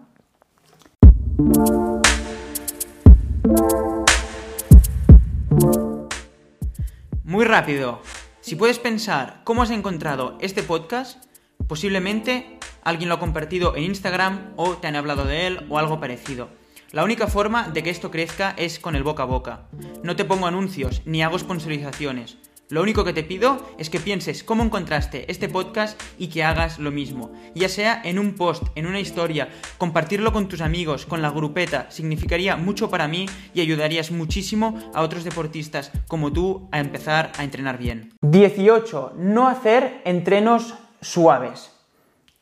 Muy 7.27 7.43
rápido. 7.43 8.01
Si 8.39 8.55
puedes 8.55 8.79
pensar 8.79 9.41
cómo 9.43 9.61
has 9.61 9.69
encontrado 9.69 10.37
este 10.39 10.63
podcast, 10.63 11.25
posiblemente 11.67 12.57
alguien 12.85 13.09
lo 13.09 13.15
ha 13.15 13.19
compartido 13.19 13.75
en 13.75 13.83
Instagram 13.83 14.53
o 14.55 14.75
te 14.77 14.87
han 14.87 14.95
hablado 14.95 15.25
de 15.25 15.45
él 15.45 15.65
o 15.67 15.77
algo 15.77 15.99
parecido. 15.99 16.47
La 16.93 17.03
única 17.03 17.27
forma 17.27 17.67
de 17.67 17.83
que 17.83 17.89
esto 17.89 18.11
crezca 18.11 18.53
es 18.55 18.79
con 18.79 18.95
el 18.95 19.03
boca 19.03 19.23
a 19.23 19.25
boca. 19.25 19.67
No 20.03 20.15
te 20.15 20.23
pongo 20.23 20.47
anuncios 20.47 21.01
ni 21.03 21.21
hago 21.21 21.37
sponsorizaciones. 21.37 22.37
Lo 22.69 22.81
único 22.81 23.05
que 23.05 23.13
te 23.13 23.23
pido 23.23 23.65
es 23.77 23.89
que 23.89 24.01
pienses 24.01 24.43
cómo 24.43 24.61
encontraste 24.61 25.31
este 25.31 25.47
podcast 25.47 25.97
y 26.17 26.27
que 26.27 26.43
hagas 26.43 26.79
lo 26.79 26.91
mismo. 26.91 27.31
Ya 27.55 27.69
sea 27.69 28.01
en 28.03 28.19
un 28.19 28.33
post, 28.33 28.63
en 28.75 28.87
una 28.87 28.99
historia, 28.99 29.47
compartirlo 29.77 30.33
con 30.33 30.49
tus 30.49 30.59
amigos, 30.59 31.05
con 31.05 31.21
la 31.21 31.29
grupeta, 31.29 31.89
significaría 31.89 32.57
mucho 32.57 32.89
para 32.89 33.07
mí 33.07 33.25
y 33.53 33.61
ayudarías 33.61 34.11
muchísimo 34.11 34.77
a 34.93 35.01
otros 35.01 35.23
deportistas 35.23 35.93
como 36.09 36.33
tú 36.33 36.67
a 36.73 36.79
empezar 36.79 37.31
a 37.37 37.45
entrenar 37.45 37.77
bien. 37.77 38.11
18. 38.21 39.13
No 39.15 39.47
hacer 39.47 40.01
entrenos 40.03 40.75
suaves. 40.99 41.71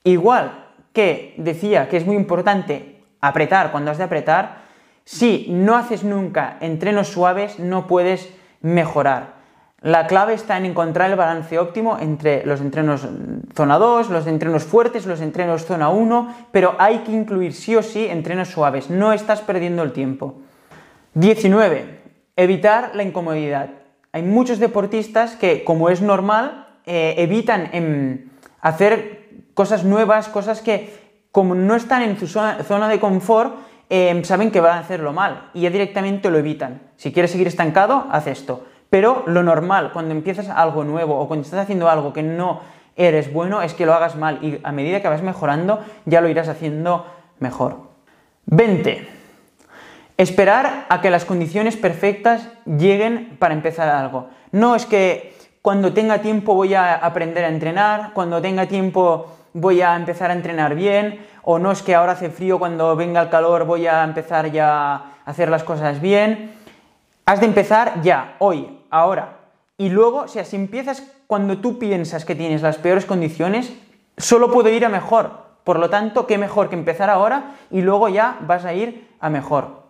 Igual 0.03 0.69
que 0.91 1.35
decía 1.37 1.87
que 1.87 1.97
es 1.97 2.05
muy 2.07 2.15
importante 2.15 3.03
apretar 3.21 3.71
cuando 3.71 3.91
has 3.91 3.99
de 3.99 4.05
apretar, 4.05 4.65
si 5.03 5.45
no 5.49 5.75
haces 5.75 6.03
nunca 6.03 6.57
entrenos 6.61 7.09
suaves 7.09 7.59
no 7.59 7.85
puedes 7.85 8.33
mejorar. 8.61 9.34
La 9.85 10.07
clave 10.07 10.33
está 10.33 10.57
en 10.57 10.65
encontrar 10.65 11.11
el 11.11 11.15
balance 11.15 11.59
óptimo 11.59 11.99
entre 11.99 12.43
los 12.43 12.59
entrenos 12.59 13.07
zona 13.53 13.77
2, 13.77 14.09
los 14.09 14.25
entrenos 14.25 14.63
fuertes, 14.63 15.05
los 15.05 15.21
entrenos 15.21 15.63
zona 15.63 15.89
1, 15.89 16.47
pero 16.51 16.73
hay 16.79 17.03
que 17.03 17.11
incluir 17.11 17.53
sí 17.53 17.75
o 17.75 17.83
sí 17.83 18.07
entrenos 18.07 18.47
suaves, 18.47 18.89
no 18.89 19.13
estás 19.13 19.41
perdiendo 19.41 19.83
el 19.83 19.91
tiempo. 19.91 20.41
19. 21.13 21.99
Evitar 22.35 22.95
la 22.95 23.03
incomodidad. 23.03 23.69
Hay 24.11 24.23
muchos 24.23 24.57
deportistas 24.57 25.35
que, 25.35 25.63
como 25.63 25.89
es 25.89 26.01
normal, 26.01 26.79
eh, 26.87 27.13
evitan 27.19 27.69
em, 27.71 28.31
hacer 28.61 29.29
cosas 29.53 29.83
nuevas, 29.83 30.29
cosas 30.29 30.63
que, 30.63 30.97
como 31.31 31.53
no 31.53 31.75
están 31.75 32.01
en 32.01 32.17
su 32.17 32.25
zona, 32.25 32.87
de 32.89 32.99
confort, 32.99 33.53
em, 33.91 34.23
saben 34.23 34.49
que 34.49 34.61
van 34.61 34.79
a 34.79 34.81
hacerlo 34.81 35.13
mal 35.13 35.51
y 35.53 35.61
ya 35.61 35.69
directamente 35.69 36.31
lo 36.31 36.39
evitan. 36.39 36.81
Si 36.95 37.13
quieres 37.13 37.29
seguir 37.29 37.45
estancado, 37.45 38.07
haz 38.09 38.25
esto. 38.25 38.65
Pero 38.95 39.23
lo 39.25 39.43
normal, 39.43 39.91
cuando 39.91 40.13
empiezas 40.13 40.47
algo 40.47 40.85
nuevo 40.85 41.19
o 41.19 41.27
cuando 41.27 41.43
estás 41.43 41.59
haciendo 41.59 41.89
algo 41.89 42.13
que 42.13 42.23
no 42.23 42.61
eres 42.95 43.33
bueno, 43.33 43.61
es 43.61 43.73
que 43.73 43.85
lo 43.85 43.93
hagas 43.93 44.15
mal 44.15 44.39
y 44.41 44.61
a 44.63 44.71
medida 44.71 45.01
que 45.01 45.09
vas 45.09 45.21
mejorando 45.21 45.83
ya 46.05 46.21
lo 46.21 46.29
irás 46.29 46.47
haciendo 46.47 47.05
mejor. 47.39 47.75
20. 48.45 49.05
Esperar 50.15 50.85
a 50.87 51.01
que 51.01 51.09
las 51.09 51.25
condiciones 51.25 51.75
perfectas 51.75 52.47
lleguen 52.65 53.35
para 53.37 53.53
empezar 53.53 53.89
algo. 53.89 54.29
No 54.53 54.77
es 54.77 54.85
que 54.85 55.35
cuando 55.61 55.91
tenga 55.91 56.19
tiempo 56.19 56.53
voy 56.53 56.73
a 56.73 56.95
aprender 56.95 57.43
a 57.43 57.49
entrenar, 57.49 58.11
cuando 58.13 58.41
tenga 58.41 58.65
tiempo 58.65 59.27
voy 59.51 59.81
a 59.81 59.93
empezar 59.97 60.31
a 60.31 60.35
entrenar 60.35 60.73
bien, 60.73 61.19
o 61.43 61.59
no 61.59 61.73
es 61.73 61.81
que 61.81 61.95
ahora 61.95 62.13
hace 62.13 62.29
frío, 62.29 62.59
cuando 62.59 62.95
venga 62.95 63.23
el 63.23 63.29
calor 63.29 63.65
voy 63.65 63.87
a 63.87 64.05
empezar 64.05 64.53
ya 64.53 64.93
a 64.93 65.05
hacer 65.25 65.49
las 65.49 65.65
cosas 65.65 65.99
bien. 65.99 66.53
Has 67.27 67.39
de 67.39 67.47
empezar 67.47 68.01
ya, 68.03 68.35
hoy, 68.37 68.69
ahora. 68.99 69.37
Y 69.77 69.89
luego, 69.89 70.19
o 70.21 70.27
sea, 70.27 70.45
si 70.45 70.55
empiezas 70.55 71.03
cuando 71.27 71.57
tú 71.57 71.77
piensas 71.79 72.23
que 72.25 72.35
tienes 72.35 72.61
las 72.61 72.77
peores 72.77 73.05
condiciones, 73.05 73.73
solo 74.17 74.51
puedo 74.51 74.69
ir 74.69 74.85
a 74.85 74.89
mejor. 74.89 75.45
Por 75.63 75.79
lo 75.79 75.89
tanto, 75.89 76.27
qué 76.27 76.37
mejor 76.37 76.69
que 76.69 76.75
empezar 76.75 77.09
ahora 77.09 77.55
y 77.71 77.81
luego 77.81 78.07
ya 78.07 78.37
vas 78.41 78.65
a 78.65 78.73
ir 78.73 79.07
a 79.19 79.29
mejor. 79.29 79.83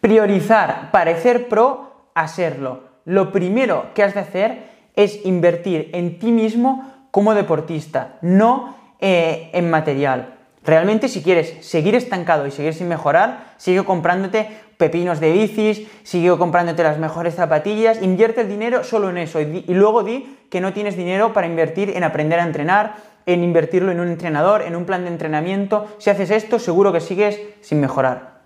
Priorizar, 0.00 0.90
parecer 0.90 1.48
pro 1.48 2.10
a 2.14 2.28
serlo. 2.28 2.80
Lo 3.04 3.32
primero 3.32 3.86
que 3.94 4.02
has 4.02 4.14
de 4.14 4.20
hacer 4.20 4.70
es 4.94 5.24
invertir 5.24 5.90
en 5.92 6.18
ti 6.18 6.32
mismo 6.32 6.92
como 7.10 7.34
deportista, 7.34 8.18
no 8.20 8.76
eh, 8.98 9.50
en 9.52 9.70
material. 9.70 10.34
Realmente 10.64 11.08
si 11.08 11.22
quieres 11.22 11.64
seguir 11.64 11.94
estancado 11.94 12.46
y 12.46 12.50
seguir 12.50 12.74
sin 12.74 12.88
mejorar, 12.88 13.54
sigue 13.56 13.84
comprándote 13.84 14.48
pepinos 14.76 15.20
de 15.20 15.32
bicis, 15.32 15.86
sigue 16.02 16.36
comprándote 16.36 16.82
las 16.82 16.98
mejores 16.98 17.34
zapatillas, 17.34 18.02
invierte 18.02 18.42
el 18.42 18.48
dinero 18.48 18.84
solo 18.84 19.10
en 19.10 19.18
eso 19.18 19.40
y, 19.40 19.64
luego 19.68 20.02
di 20.02 20.36
que 20.50 20.60
no 20.60 20.72
tienes 20.72 20.96
dinero 20.96 21.32
para 21.32 21.46
invertir 21.46 21.90
en 21.90 22.04
aprender 22.04 22.40
a 22.40 22.44
entrenar, 22.44 22.96
en 23.26 23.42
invertirlo 23.42 23.90
en 23.90 24.00
un 24.00 24.08
entrenador, 24.08 24.62
en 24.62 24.76
un 24.76 24.84
plan 24.84 25.02
de 25.02 25.10
entrenamiento. 25.10 25.86
Si 25.98 26.10
haces 26.10 26.30
esto, 26.30 26.58
seguro 26.58 26.92
que 26.92 27.00
sigues 27.00 27.40
sin 27.60 27.80
mejorar. 27.80 28.36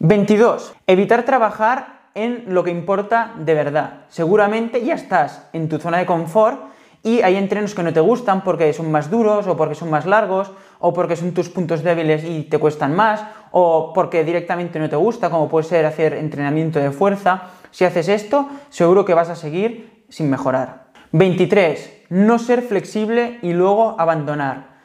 22. 0.00 0.74
Evitar 0.86 1.24
trabajar 1.24 1.98
en 2.14 2.44
lo 2.48 2.64
que 2.64 2.70
importa 2.70 3.32
de 3.36 3.54
verdad. 3.54 4.00
Seguramente 4.08 4.84
ya 4.84 4.94
estás 4.94 5.48
en 5.52 5.68
tu 5.68 5.78
zona 5.78 5.98
de 5.98 6.06
confort 6.06 6.60
y 7.02 7.22
hay 7.22 7.36
entrenos 7.36 7.74
que 7.74 7.82
no 7.82 7.92
te 7.92 8.00
gustan 8.00 8.42
porque 8.42 8.72
son 8.72 8.90
más 8.90 9.10
duros 9.10 9.46
o 9.46 9.56
porque 9.56 9.74
son 9.74 9.90
más 9.90 10.06
largos 10.06 10.50
o 10.78 10.92
porque 10.92 11.16
son 11.16 11.32
tus 11.32 11.48
puntos 11.48 11.82
débiles 11.82 12.24
y 12.24 12.42
te 12.44 12.58
cuestan 12.58 12.94
más 12.94 13.24
o 13.52 13.92
porque 13.94 14.24
directamente 14.24 14.78
no 14.78 14.88
te 14.88 14.96
gusta, 14.96 15.30
como 15.30 15.48
puede 15.48 15.64
ser 15.64 15.86
hacer 15.86 16.14
entrenamiento 16.14 16.78
de 16.78 16.90
fuerza. 16.90 17.50
Si 17.70 17.84
haces 17.84 18.08
esto, 18.08 18.48
seguro 18.70 19.04
que 19.04 19.14
vas 19.14 19.30
a 19.30 19.36
seguir 19.36 20.04
sin 20.08 20.30
mejorar. 20.30 20.88
23. 21.12 22.04
No 22.10 22.38
ser 22.38 22.62
flexible 22.62 23.38
y 23.42 23.52
luego 23.52 23.96
abandonar. 23.98 24.78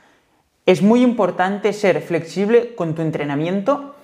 Es 0.66 0.82
muy 0.82 1.02
importante 1.02 1.74
ser 1.74 2.02
flexible 2.02 2.76
con 2.76 2.96
tu 2.96 3.02
entrenamiento 3.02 3.96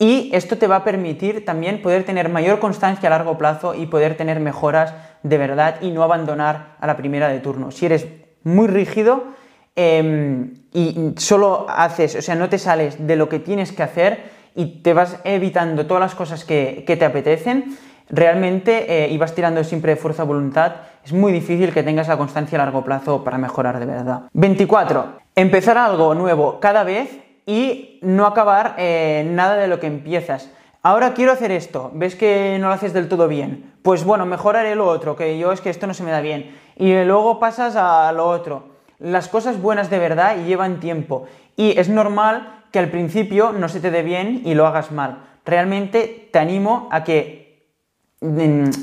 y 0.00 0.30
esto 0.32 0.58
te 0.58 0.68
va 0.68 0.76
a 0.76 0.84
permitir 0.84 1.44
también 1.44 1.82
poder 1.82 2.04
tener 2.04 2.28
mayor 2.28 2.60
constancia 2.60 3.08
a 3.08 3.10
largo 3.10 3.36
plazo 3.36 3.74
y 3.74 3.86
poder 3.86 4.16
tener 4.16 4.38
mejoras 4.40 4.94
de 5.22 5.38
verdad 5.38 5.76
y 5.80 5.90
no 5.90 6.02
abandonar 6.02 6.76
a 6.80 6.86
la 6.86 6.96
primera 6.96 7.28
de 7.28 7.40
turno. 7.40 7.70
Si 7.70 7.86
eres 7.86 8.06
muy 8.44 8.66
rígido 8.66 9.24
em, 9.76 10.54
y 10.72 11.14
solo 11.16 11.66
haces, 11.68 12.16
o 12.16 12.22
sea, 12.22 12.34
no 12.34 12.48
te 12.48 12.58
sales 12.58 13.06
de 13.06 13.16
lo 13.16 13.28
que 13.28 13.38
tienes 13.38 13.72
que 13.72 13.82
hacer 13.82 14.38
y 14.54 14.82
te 14.82 14.92
vas 14.92 15.20
evitando 15.24 15.86
todas 15.86 16.00
las 16.00 16.14
cosas 16.14 16.44
que, 16.44 16.84
te 16.86 17.04
apetecen, 17.04 17.76
realmente, 18.10 19.04
eh, 19.04 19.08
y 19.08 19.18
vas 19.18 19.34
tirando 19.34 19.62
siempre 19.62 19.94
de 19.94 20.00
fuerza 20.00 20.24
voluntad, 20.24 20.72
es 21.04 21.12
muy 21.12 21.32
difícil 21.32 21.72
que 21.72 21.82
tengas 21.82 22.08
la 22.08 22.16
constancia 22.16 22.60
a 22.60 22.64
largo 22.64 22.84
plazo 22.84 23.22
para 23.22 23.38
mejorar 23.38 23.78
de 23.78 23.86
verdad. 23.86 24.22
24. 24.32 25.18
Empezar 25.36 25.78
algo 25.78 26.14
nuevo 26.14 26.58
cada 26.60 26.82
vez 26.82 27.20
y 27.46 27.98
no 28.02 28.26
acabar 28.26 28.74
eh, 28.78 29.26
nada 29.30 29.56
de 29.56 29.68
lo 29.68 29.78
que 29.80 29.86
empiezas. 29.86 30.50
Ahora 30.82 31.14
quiero 31.14 31.32
hacer 31.32 31.50
esto, 31.50 31.90
ves 31.94 32.14
que 32.14 32.58
no 32.60 32.68
lo 32.68 32.74
haces 32.74 32.92
del 32.92 33.08
todo 33.08 33.26
bien, 33.26 33.72
pues 33.88 34.04
bueno, 34.04 34.26
mejoraré 34.26 34.74
lo 34.74 34.86
otro, 34.86 35.16
que 35.16 35.38
yo 35.38 35.50
es 35.50 35.62
que 35.62 35.70
esto 35.70 35.86
no 35.86 35.94
se 35.94 36.02
me 36.02 36.10
da 36.10 36.20
bien. 36.20 36.54
Y 36.76 36.92
luego 37.04 37.40
pasas 37.40 37.74
a 37.74 38.12
lo 38.12 38.28
otro. 38.28 38.64
Las 38.98 39.28
cosas 39.28 39.62
buenas 39.62 39.88
de 39.88 39.98
verdad 39.98 40.36
llevan 40.44 40.78
tiempo 40.78 41.24
y 41.56 41.70
es 41.80 41.88
normal 41.88 42.64
que 42.70 42.80
al 42.80 42.90
principio 42.90 43.52
no 43.52 43.66
se 43.70 43.80
te 43.80 43.90
dé 43.90 44.02
bien 44.02 44.42
y 44.44 44.52
lo 44.52 44.66
hagas 44.66 44.92
mal. 44.92 45.20
Realmente 45.46 46.28
te 46.30 46.38
animo 46.38 46.90
a 46.92 47.02
que 47.02 47.72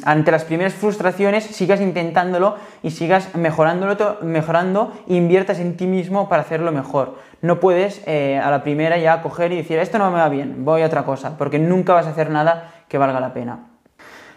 ante 0.05 0.31
las 0.31 0.43
primeras 0.43 0.73
frustraciones 0.73 1.43
sigas 1.43 1.81
intentándolo 1.81 2.55
y 2.81 2.89
sigas 2.89 3.35
mejorándolo, 3.35 4.17
mejorando 4.23 4.91
e 5.07 5.13
inviertas 5.13 5.59
en 5.59 5.77
ti 5.77 5.85
mismo 5.85 6.29
para 6.29 6.41
hacerlo 6.41 6.71
mejor. 6.71 7.19
No 7.43 7.59
puedes 7.59 8.01
eh, 8.07 8.41
a 8.43 8.49
la 8.49 8.63
primera 8.63 8.97
ya 8.97 9.21
coger 9.21 9.51
y 9.51 9.57
decir 9.57 9.77
esto 9.77 9.99
no 9.99 10.09
me 10.09 10.17
va 10.17 10.29
bien, 10.29 10.65
voy 10.65 10.81
a 10.81 10.87
otra 10.87 11.05
cosa, 11.05 11.37
porque 11.37 11.59
nunca 11.59 11.93
vas 11.93 12.07
a 12.07 12.09
hacer 12.09 12.31
nada 12.31 12.73
que 12.89 12.97
valga 12.97 13.19
la 13.19 13.35
pena. 13.35 13.74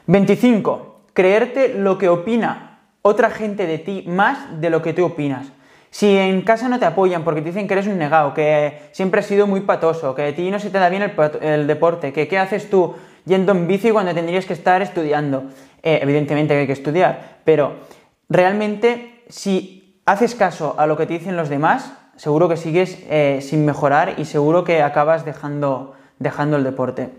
25. 0.08 1.02
Creerte 1.12 1.74
lo 1.74 1.98
que 1.98 2.08
opina 2.08 2.80
otra 3.02 3.30
gente 3.30 3.66
de 3.66 3.78
ti 3.78 4.04
más 4.06 4.60
de 4.60 4.70
lo 4.70 4.82
que 4.82 4.94
tú 4.94 5.04
opinas. 5.04 5.52
Si 5.90 6.16
en 6.16 6.42
casa 6.42 6.68
no 6.68 6.78
te 6.78 6.86
apoyan 6.86 7.24
porque 7.24 7.42
te 7.42 7.48
dicen 7.48 7.68
que 7.68 7.74
eres 7.74 7.86
un 7.86 7.98
negado, 7.98 8.34
que 8.34 8.88
siempre 8.92 9.20
has 9.20 9.26
sido 9.26 9.46
muy 9.46 9.60
patoso, 9.60 10.14
que 10.14 10.22
a 10.22 10.34
ti 10.34 10.50
no 10.50 10.58
se 10.58 10.70
te 10.70 10.78
da 10.78 10.88
bien 10.88 11.12
el, 11.40 11.66
deporte, 11.66 12.12
que 12.12 12.26
qué 12.26 12.38
haces 12.38 12.70
tú 12.70 12.94
yendo 13.26 13.52
en 13.52 13.66
bici 13.66 13.90
cuando 13.90 14.14
tendrías 14.14 14.46
que 14.46 14.54
estar 14.54 14.80
estudiando. 14.80 15.44
Eh, 15.82 16.00
evidentemente 16.02 16.54
que 16.54 16.60
hay 16.60 16.66
que 16.66 16.72
estudiar, 16.72 17.38
pero 17.44 17.74
realmente 18.28 19.24
si 19.28 20.00
haces 20.06 20.34
caso 20.34 20.74
a 20.78 20.86
lo 20.86 20.96
que 20.96 21.06
te 21.06 21.14
dicen 21.14 21.36
los 21.36 21.48
demás, 21.48 21.92
seguro 22.16 22.48
que 22.48 22.56
sigues 22.56 22.98
eh, 23.10 23.40
sin 23.42 23.64
mejorar 23.64 24.14
y 24.16 24.24
seguro 24.24 24.64
que 24.64 24.82
acabas 24.82 25.24
dejando, 25.24 25.92
dejando 26.18 26.56
el 26.56 26.64
deporte. 26.64 27.10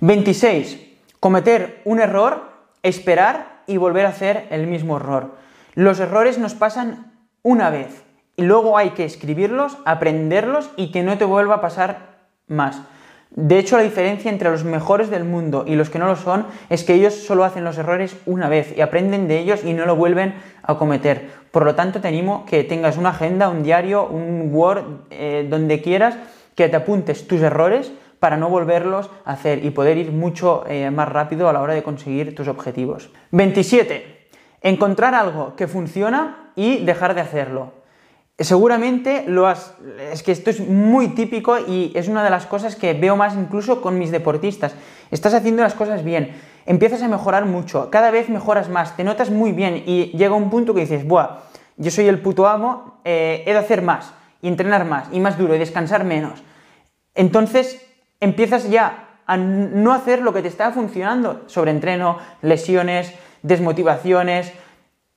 26. 0.00 0.83
Cometer 1.24 1.80
un 1.86 2.00
error 2.00 2.50
esperar 2.82 3.62
y 3.66 3.78
volver 3.78 4.04
a 4.04 4.10
hacer 4.10 4.46
el 4.50 4.66
mismo 4.66 4.98
error. 4.98 5.36
Los 5.72 5.98
errores 5.98 6.36
nos 6.36 6.52
pasan 6.52 7.14
una 7.42 7.70
vez 7.70 8.04
y 8.36 8.42
luego 8.42 8.76
hay 8.76 8.90
que 8.90 9.06
escribirlos, 9.06 9.78
aprenderlos 9.86 10.68
y 10.76 10.92
que 10.92 11.02
no 11.02 11.16
te 11.16 11.24
vuelva 11.24 11.54
a 11.54 11.60
pasar 11.62 12.28
más. 12.46 12.82
De 13.30 13.58
hecho, 13.58 13.78
la 13.78 13.84
diferencia 13.84 14.30
entre 14.30 14.50
los 14.50 14.64
mejores 14.64 15.08
del 15.08 15.24
mundo 15.24 15.64
y 15.66 15.76
los 15.76 15.88
que 15.88 15.98
no 15.98 16.08
lo 16.08 16.16
son 16.16 16.44
es 16.68 16.84
que 16.84 16.92
ellos 16.92 17.14
solo 17.14 17.44
hacen 17.44 17.64
los 17.64 17.78
errores 17.78 18.18
una 18.26 18.50
vez 18.50 18.76
y 18.76 18.82
aprenden 18.82 19.26
de 19.26 19.38
ellos 19.38 19.64
y 19.64 19.72
no 19.72 19.86
lo 19.86 19.96
vuelven 19.96 20.34
a 20.62 20.76
cometer. 20.76 21.30
Por 21.50 21.64
lo 21.64 21.74
tanto, 21.74 22.02
te 22.02 22.08
animo 22.08 22.44
que 22.44 22.64
tengas 22.64 22.98
una 22.98 23.08
agenda, 23.08 23.48
un 23.48 23.62
diario, 23.62 24.06
un 24.06 24.50
Word, 24.52 24.84
eh, 25.08 25.46
donde 25.48 25.80
quieras, 25.80 26.18
que 26.54 26.68
te 26.68 26.76
apuntes 26.76 27.26
tus 27.26 27.40
errores 27.40 27.92
para 28.24 28.38
no 28.38 28.48
volverlos 28.48 29.10
a 29.26 29.32
hacer 29.32 29.66
y 29.66 29.70
poder 29.70 29.98
ir 29.98 30.10
mucho 30.10 30.64
eh, 30.66 30.90
más 30.90 31.10
rápido 31.10 31.46
a 31.46 31.52
la 31.52 31.60
hora 31.60 31.74
de 31.74 31.82
conseguir 31.82 32.34
tus 32.34 32.48
objetivos. 32.48 33.10
27. 33.32 34.28
Encontrar 34.62 35.14
algo 35.14 35.54
que 35.56 35.68
funciona 35.68 36.50
y 36.56 36.82
dejar 36.86 37.14
de 37.14 37.20
hacerlo. 37.20 37.74
Seguramente 38.38 39.24
lo 39.26 39.46
has... 39.46 39.74
Es 40.10 40.22
que 40.22 40.32
esto 40.32 40.48
es 40.48 40.66
muy 40.66 41.08
típico 41.08 41.58
y 41.58 41.92
es 41.94 42.08
una 42.08 42.24
de 42.24 42.30
las 42.30 42.46
cosas 42.46 42.76
que 42.76 42.94
veo 42.94 43.14
más 43.14 43.34
incluso 43.34 43.82
con 43.82 43.98
mis 43.98 44.10
deportistas. 44.10 44.74
Estás 45.10 45.34
haciendo 45.34 45.62
las 45.62 45.74
cosas 45.74 46.02
bien, 46.02 46.34
empiezas 46.64 47.02
a 47.02 47.08
mejorar 47.08 47.44
mucho, 47.44 47.90
cada 47.90 48.10
vez 48.10 48.30
mejoras 48.30 48.70
más, 48.70 48.96
te 48.96 49.04
notas 49.04 49.28
muy 49.28 49.52
bien 49.52 49.82
y 49.84 50.16
llega 50.16 50.34
un 50.34 50.48
punto 50.48 50.72
que 50.72 50.80
dices, 50.80 51.06
buah, 51.06 51.40
yo 51.76 51.90
soy 51.90 52.08
el 52.08 52.22
puto 52.22 52.46
amo, 52.46 53.02
eh, 53.04 53.44
he 53.44 53.52
de 53.52 53.58
hacer 53.58 53.82
más 53.82 54.14
y 54.40 54.48
entrenar 54.48 54.86
más 54.86 55.08
y 55.12 55.20
más 55.20 55.36
duro 55.36 55.54
y 55.54 55.58
descansar 55.58 56.04
menos. 56.04 56.42
Entonces 57.14 57.84
empiezas 58.24 58.68
ya 58.68 59.20
a 59.26 59.36
no 59.36 59.92
hacer 59.92 60.20
lo 60.20 60.32
que 60.32 60.42
te 60.42 60.48
está 60.48 60.72
funcionando, 60.72 61.42
sobre 61.46 61.70
entreno, 61.70 62.18
lesiones, 62.42 63.14
desmotivaciones. 63.42 64.52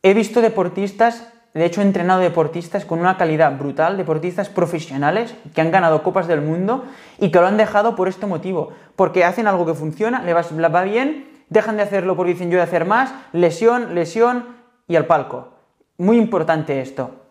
He 0.01 0.13
visto 0.13 0.41
deportistas 0.41 1.27
de 1.57 1.65
hecho, 1.65 1.81
he 1.81 1.85
entrenado 1.85 2.19
deportistas 2.19 2.85
con 2.85 2.99
una 2.99 3.17
calidad 3.17 3.57
brutal, 3.57 3.97
deportistas 3.97 4.47
profesionales 4.47 5.33
que 5.55 5.61
han 5.61 5.71
ganado 5.71 6.03
copas 6.03 6.27
del 6.27 6.39
mundo 6.39 6.83
y 7.19 7.31
que 7.31 7.39
lo 7.39 7.47
han 7.47 7.57
dejado 7.57 7.95
por 7.95 8.07
este 8.07 8.27
motivo, 8.27 8.73
porque 8.95 9.23
hacen 9.23 9.47
algo 9.47 9.65
que 9.65 9.73
funciona, 9.73 10.21
les 10.21 10.35
va 10.35 10.83
bien, 10.83 11.27
dejan 11.49 11.77
de 11.77 11.81
hacerlo 11.81 12.15
porque 12.15 12.33
dicen 12.33 12.51
yo 12.51 12.57
de 12.57 12.63
hacer 12.63 12.85
más, 12.85 13.11
lesión, 13.33 13.95
lesión 13.95 14.45
y 14.87 14.97
al 14.97 15.07
palco. 15.07 15.53
Muy 15.97 16.17
importante 16.17 16.79
esto. 16.79 17.25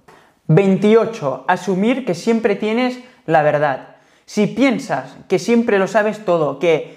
28. 0.48 1.44
Asumir 1.46 2.04
que 2.04 2.14
siempre 2.14 2.56
tienes 2.56 2.98
la 3.26 3.42
verdad. 3.42 3.95
Si 4.26 4.46
piensas 4.46 5.16
que 5.28 5.38
siempre 5.38 5.78
lo 5.78 5.86
sabes 5.86 6.24
todo, 6.24 6.58
que 6.58 6.96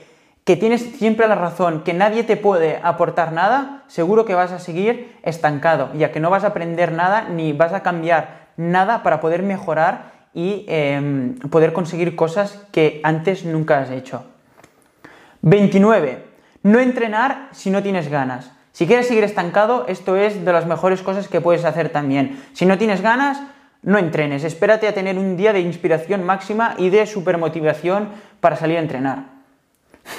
que 0.49 0.55
tienes 0.55 0.81
siempre 0.81 1.27
la 1.27 1.35
razón, 1.35 1.83
que 1.83 1.93
nadie 1.93 2.23
te 2.23 2.35
puede 2.35 2.79
aportar 2.81 3.33
nada, 3.33 3.83
seguro 3.85 4.25
que 4.25 4.33
vas 4.33 4.51
a 4.51 4.57
seguir 4.57 5.15
estancado, 5.21 5.91
ya 5.93 6.11
que 6.11 6.19
no 6.19 6.31
vas 6.31 6.43
a 6.43 6.47
aprender 6.47 6.91
nada 6.91 7.29
ni 7.29 7.53
vas 7.53 7.71
a 7.71 7.83
cambiar 7.83 8.47
nada 8.57 9.03
para 9.03 9.21
poder 9.21 9.43
mejorar 9.43 10.11
y 10.33 10.65
em, 10.67 11.35
poder 11.51 11.71
conseguir 11.71 12.15
cosas 12.15 12.65
que 12.71 12.99
antes 13.03 13.45
nunca 13.45 13.77
has 13.77 13.91
hecho. 13.91 14.23
29. 15.43 16.25
No 16.63 16.79
entrenar 16.79 17.49
si 17.51 17.69
no 17.69 17.83
tienes 17.83 18.09
ganas. 18.09 18.51
Si 18.71 18.87
quieres 18.87 19.07
seguir 19.07 19.25
estancado, 19.25 19.85
esto 19.87 20.15
es 20.15 20.43
de 20.43 20.51
las 20.51 20.65
mejores 20.65 21.03
cosas 21.03 21.27
que 21.27 21.41
puedes 21.41 21.63
hacer 21.63 21.89
también. 21.89 22.43
Si 22.53 22.65
no 22.65 22.79
tienes 22.79 23.01
ganas, 23.01 23.39
no 23.83 23.97
entrenes. 23.97 24.43
Espérate 24.43 24.87
a 24.87 24.93
tener 24.93 25.17
un 25.17 25.37
día 25.37 25.53
de 25.53 25.61
inspiración 25.61 26.23
máxima 26.23 26.75
y 26.77 26.89
de 26.89 27.05
supermotivación 27.05 28.09
para 28.39 28.55
salir 28.55 28.77
a 28.77 28.81
entrenar. 28.81 29.25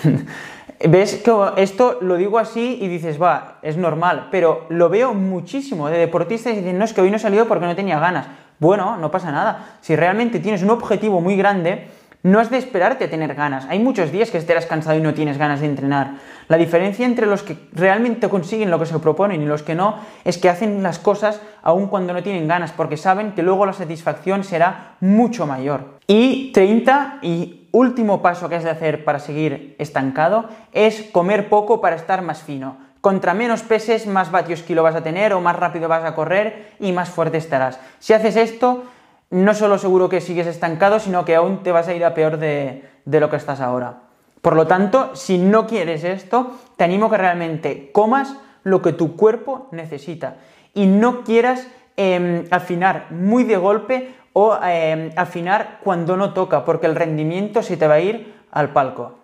¿Ves 0.89 1.17
que 1.17 1.33
esto 1.59 1.99
lo 2.01 2.17
digo 2.17 2.39
así 2.39 2.79
y 2.81 2.89
dices, 2.89 3.21
va, 3.21 3.59
es 3.61 3.77
normal, 3.77 4.29
pero 4.31 4.65
lo 4.71 4.89
veo 4.89 5.13
muchísimo 5.13 5.91
de 5.91 5.99
deportistas 5.99 6.55
y 6.55 6.57
dicen, 6.57 6.79
no, 6.79 6.87
es 6.87 6.95
que 6.95 7.03
hoy 7.03 7.11
no 7.11 7.17
he 7.17 7.21
salido 7.21 7.47
porque 7.47 7.67
no 7.67 7.77
tenía 7.77 8.01
ganas. 8.01 8.29
Bueno, 8.59 8.97
no 8.97 9.11
pasa 9.11 9.31
nada. 9.31 9.77
Si 9.83 9.95
realmente 9.95 10.39
tienes 10.39 10.63
un 10.63 10.71
objetivo 10.71 11.21
muy 11.21 11.37
grande, 11.37 11.89
no 12.23 12.39
has 12.39 12.51
de 12.51 12.59
esperarte 12.59 13.05
a 13.05 13.11
tener 13.11 13.35
ganas. 13.35 13.67
Hay 13.69 13.79
muchos 13.79 14.13
días 14.13 14.31
que 14.31 14.39
estés 14.39 14.67
cansado 14.67 14.99
y 14.99 15.01
no 15.01 15.15
tienes 15.15 15.39
ganas 15.39 15.61
de 15.61 15.67
entrenar. 15.67 16.17
La 16.49 16.57
diferencia 16.57 17.07
entre 17.07 17.27
los 17.27 17.43
que 17.43 17.57
realmente 17.73 18.29
consiguen 18.29 18.71
lo 18.71 18.79
que 18.79 18.87
se 18.87 18.99
proponen 18.99 19.43
y 19.43 19.47
los 19.47 19.63
que 19.63 19.75
no 19.75 19.97
es 20.25 20.37
que 20.37 20.49
hacen 20.49 20.83
las 20.83 20.99
cosas 20.99 21.41
aun 21.63 21.87
cuando 21.87 22.13
no 22.13 22.23
tienen 22.23 22.49
ganas, 22.49 22.73
porque 22.73 22.97
saben 22.97 23.33
que 23.33 23.43
luego 23.43 23.67
la 23.67 23.73
satisfacción 23.73 24.45
será 24.45 24.97
mucho 25.01 25.47
mayor. 25.47 25.99
Y 26.07 26.53
30 26.53 27.21
y 27.23 27.69
último 27.73 28.21
paso 28.21 28.49
que 28.49 28.57
has 28.57 28.65
de 28.65 28.71
hacer 28.71 29.05
para 29.05 29.19
seguir 29.19 29.77
estancado 29.79 30.49
es 30.73 31.03
comer 31.13 31.49
poco 31.49 31.81
para 31.81 31.97
estar 31.97 32.23
más 32.23 32.43
fino. 32.43 32.91
Contra 33.01 33.33
menos 33.33 33.63
peses, 33.63 34.07
más 34.07 34.31
vatios 34.31 34.63
kilo 34.63 34.83
vas 34.83 34.95
a 34.95 35.03
tener 35.03 35.33
o 35.33 35.41
más 35.41 35.57
rápido 35.57 35.89
vas 35.89 36.05
a 36.05 36.15
correr 36.15 36.73
y 36.81 36.93
más 36.93 37.09
fuerte 37.09 37.39
estarás. 37.39 37.81
Si 37.99 38.13
haces 38.13 38.37
esto, 38.37 38.85
no 39.31 39.55
solo 39.55 39.79
seguro 39.79 40.09
que 40.09 40.21
sigues 40.21 40.47
estancado, 40.47 40.99
sino 40.99 41.25
que 41.25 41.37
aún 41.37 41.63
te 41.63 41.73
vas 41.73 41.89
a 41.89 41.95
ir 41.95 42.05
a 42.05 42.15
peor 42.15 42.39
de, 42.39 42.85
lo 43.05 43.31
que 43.31 43.37
estás 43.37 43.61
ahora. 43.61 44.01
Por 44.43 44.57
lo 44.57 44.67
tanto, 44.67 45.15
si 45.15 45.39
no 45.39 45.67
quieres 45.67 46.05
esto, 46.05 46.59
te 46.77 46.85
animo 46.85 47.07
a 47.07 47.11
que 47.11 47.19
realmente 47.19 47.91
comas 47.93 48.37
lo 48.65 48.83
que 48.83 48.93
tu 48.93 49.17
cuerpo 49.17 49.69
necesita 49.71 50.37
y 50.75 50.87
no 50.87 51.25
quieras 51.25 51.69
em, 51.97 52.45
afinar 52.51 53.07
muy 53.11 53.45
de 53.45 53.57
golpe 53.57 54.15
o 54.33 54.59
eh, 54.65 55.13
afinar 55.17 55.79
cuando 55.83 56.17
no 56.17 56.33
toca, 56.33 56.65
porque 56.65 56.87
el 56.87 56.95
rendimiento 56.95 57.63
se 57.63 57.77
te 57.77 57.87
va 57.87 57.95
a 57.95 58.01
ir 58.01 58.35
al 58.51 58.73
palco. 58.73 59.19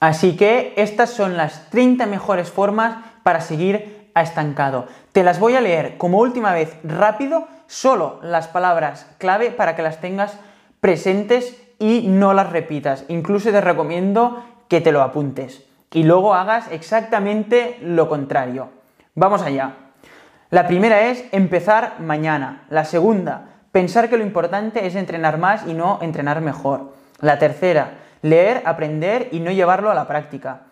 Así 0.00 0.36
que 0.36 0.74
estas 0.76 1.10
son 1.10 1.36
las 1.36 1.70
30 1.70 2.06
mejores 2.06 2.50
formas 2.50 3.04
para 3.22 3.40
seguir 3.40 4.10
a 4.14 4.22
estancado. 4.22 4.86
Te 5.12 5.24
las 5.24 5.40
voy 5.40 5.56
a 5.56 5.60
leer 5.60 5.96
como 5.98 6.18
última 6.18 6.52
vez 6.52 6.76
rápido, 6.84 7.48
solo 7.68 8.18
las 8.22 8.48
palabras 8.48 9.06
clave 9.18 9.52
para 9.52 9.76
que 9.76 9.82
las 9.82 10.00
tengas 10.00 10.36
presentes 10.80 11.62
y 11.78 12.08
no 12.08 12.34
las 12.34 12.50
repitas. 12.50 13.04
Incluso 13.06 13.52
te 13.52 13.60
recomiendo 13.60 14.42
que 14.68 14.80
te 14.80 14.90
lo 14.90 15.02
apuntes 15.02 15.64
y 15.92 16.02
luego 16.02 16.34
hagas 16.34 16.66
exactamente 16.72 17.78
lo 17.80 18.08
contrario. 18.08 18.70
Vamos 19.14 19.42
allá. 19.42 19.74
La 20.50 20.66
primera 20.66 21.08
es 21.08 21.24
empezar 21.30 22.00
mañana. 22.00 22.64
La 22.70 22.84
segunda, 22.84 23.48
pensar 23.70 24.08
que 24.08 24.16
lo 24.16 24.24
importante 24.24 24.86
es 24.86 24.94
entrenar 24.94 25.38
más 25.38 25.66
y 25.66 25.74
no 25.74 25.98
entrenar 26.00 26.40
mejor. 26.40 26.94
La 27.20 27.38
tercera, 27.38 27.98
leer, 28.22 28.62
aprender 28.64 29.28
y 29.30 29.40
no 29.40 29.50
llevarlo 29.50 29.90
a 29.90 29.94
la 29.94 30.06
práctica. 30.06 30.62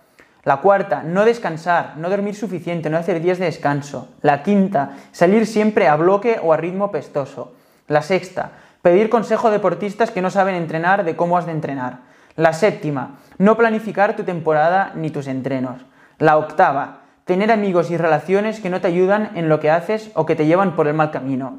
La 0.47 0.59
cuarta, 0.59 1.03
no 1.03 1.25
descansar, 1.25 1.95
no 1.97 2.09
dormir 2.09 2.37
suficiente, 2.37 2.89
no 2.89 2.99
hacer 2.99 3.21
días 3.21 3.41
de 3.41 3.47
descanso. 3.47 4.11
La 4.23 4.45
quinta, 4.45 4.91
salir 5.11 5.45
siempre 5.45 5.89
a 5.89 5.97
bloque 5.97 6.39
o 6.41 6.53
a 6.53 6.57
ritmo 6.57 6.93
pestoso. 6.93 7.57
La 7.89 8.01
sexta, 8.01 8.53
pedir 8.81 9.11
consejo 9.11 9.49
a 9.49 9.51
deportistas 9.51 10.13
que 10.13 10.23
no 10.23 10.31
saben 10.31 10.55
entrenar 10.55 11.03
de 11.05 11.17
cómo 11.17 11.37
has 11.37 11.47
de 11.47 11.51
entrenar. 11.51 11.99
La 12.37 12.53
séptima, 12.53 13.17
no 13.39 13.57
planificar 13.57 14.15
tu 14.15 14.23
temporada 14.23 14.93
ni 14.95 15.11
tus 15.11 15.27
entrenos. 15.27 15.85
La 16.19 16.37
octava, 16.37 17.01
tener 17.25 17.51
amigos 17.51 17.91
y 17.91 17.97
relaciones 17.97 18.61
que 18.61 18.71
no 18.71 18.81
te 18.81 18.87
ayudan 18.87 19.33
en 19.35 19.49
lo 19.49 19.59
que 19.59 19.73
haces 19.73 20.13
o 20.15 20.27
que 20.27 20.37
te 20.37 20.47
llevan 20.47 20.77
por 20.77 20.87
el 20.87 20.95
mal 20.95 21.11
camino. 21.11 21.59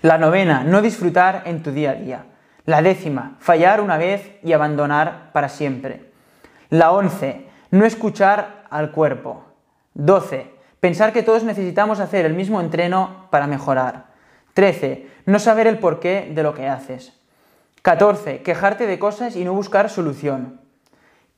La 0.00 0.16
novena, 0.16 0.64
no 0.64 0.80
disfrutar 0.80 1.42
en 1.44 1.62
tu 1.62 1.70
día 1.70 1.90
a 1.90 1.94
día. 1.96 2.24
La 2.64 2.80
décima, 2.80 3.36
fallar 3.40 3.82
una 3.82 3.98
vez 3.98 4.38
y 4.42 4.54
abandonar 4.54 5.32
para 5.34 5.50
siempre. 5.50 6.10
La 6.70 6.92
once, 6.92 7.49
no 7.70 7.84
escuchar 7.84 8.64
al 8.70 8.90
cuerpo. 8.90 9.44
Doce, 9.94 10.50
pensar 10.80 11.12
que 11.12 11.22
todos 11.22 11.44
necesitamos 11.44 12.00
hacer 12.00 12.26
el 12.26 12.34
mismo 12.34 12.60
entreno 12.60 13.26
para 13.30 13.46
mejorar. 13.46 14.06
Trece, 14.54 15.08
no 15.26 15.38
saber 15.38 15.66
el 15.66 15.78
porqué 15.78 16.30
de 16.34 16.42
lo 16.42 16.54
que 16.54 16.68
haces. 16.68 17.12
14. 17.82 18.42
Quejarte 18.42 18.86
de 18.86 18.98
cosas 18.98 19.36
y 19.36 19.44
no 19.44 19.54
buscar 19.54 19.88
solución. 19.88 20.60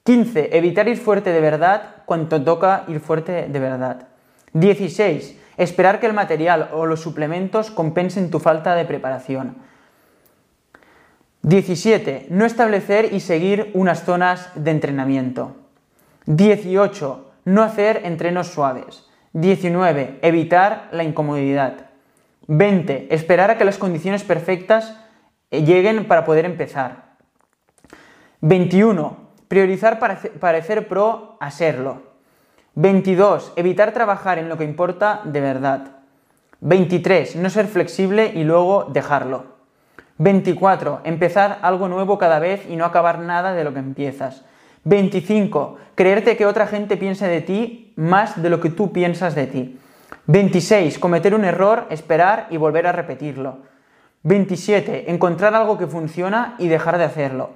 15. 0.05 0.57
Evitar 0.57 0.89
ir 0.89 0.99
fuerte 0.99 1.31
de 1.31 1.41
verdad 1.41 1.97
cuando 2.05 2.43
toca 2.43 2.85
ir 2.89 3.01
fuerte 3.01 3.47
de 3.49 3.59
verdad. 3.61 4.09
16. 4.55 5.39
Esperar 5.57 6.01
que 6.01 6.07
el 6.07 6.13
material 6.13 6.71
o 6.73 6.87
los 6.87 7.01
suplementos 7.01 7.71
compensen 7.71 8.31
tu 8.31 8.41
falta 8.41 8.75
de 8.75 8.85
preparación. 8.85 9.57
17. 11.43 12.27
No 12.31 12.45
establecer 12.45 13.13
y 13.13 13.21
seguir 13.21 13.71
unas 13.75 14.05
zonas 14.05 14.51
de 14.55 14.71
entrenamiento. 14.71 15.62
18. 16.27 17.31
No 17.45 17.63
hacer 17.63 18.03
entrenos 18.05 18.49
suaves. 18.49 19.09
19. 19.33 20.19
Evitar 20.23 20.89
la 20.93 21.05
incomodidad. 21.05 21.87
20. 22.47 23.15
Esperar 23.15 23.51
a 23.51 23.59
que 23.59 23.65
las 23.65 23.79
condiciones 23.79 24.25
perfectas 24.25 24.97
lleguen 25.51 26.07
para 26.07 26.25
poder 26.25 26.45
empezar. 26.45 27.17
21. 28.41 29.17
Priorizar 29.49 29.99
parecer 29.99 30.89
pro 30.89 31.37
a 31.41 31.51
serlo. 31.51 32.13
22. 32.75 33.53
Evitar 33.57 33.93
trabajar 33.93 34.39
en 34.39 34.49
lo 34.49 34.57
que 34.57 34.65
importa 34.65 35.21
de 35.25 35.41
verdad. 35.41 35.97
23. 36.61 37.37
No 37.37 37.51
ser 37.51 37.67
flexible 37.67 38.33
y 38.35 38.45
luego 38.45 38.85
dejarlo. 38.85 39.57
24. 40.19 41.01
Empezar 41.05 41.59
algo 41.63 41.89
nuevo 41.89 42.19
cada 42.19 42.39
vez 42.39 42.67
y 42.69 42.77
no 42.77 42.85
acabar 42.85 43.19
nada 43.19 43.53
de 43.53 43.65
lo 43.65 43.73
que 43.73 43.81
empiezas. 43.81 44.45
25. 44.85 45.79
Creerte 45.95 46.37
que 46.37 46.47
otra 46.47 46.67
gente 46.67 46.97
piensa 46.97 47.29
de 47.29 47.41
ti 47.41 47.93
más 47.97 48.43
de 48.43 48.51
lo 48.51 48.61
que 48.61 48.71
tú 48.71 48.93
piensas 48.93 49.35
de 49.35 49.47
ti. 49.47 49.79
26. 50.27 50.99
Cometer 50.99 51.35
un 51.35 51.45
error, 51.45 51.87
esperar 51.91 52.47
y 52.51 52.57
volver 52.57 52.87
a 52.87 52.93
repetirlo. 52.93 53.59
27. 54.25 55.11
Encontrar 55.11 55.55
algo 55.55 55.79
que 55.79 55.87
funciona 55.87 56.55
y 56.59 56.69
dejar 56.69 56.99
de 56.99 57.05
hacerlo. 57.05 57.51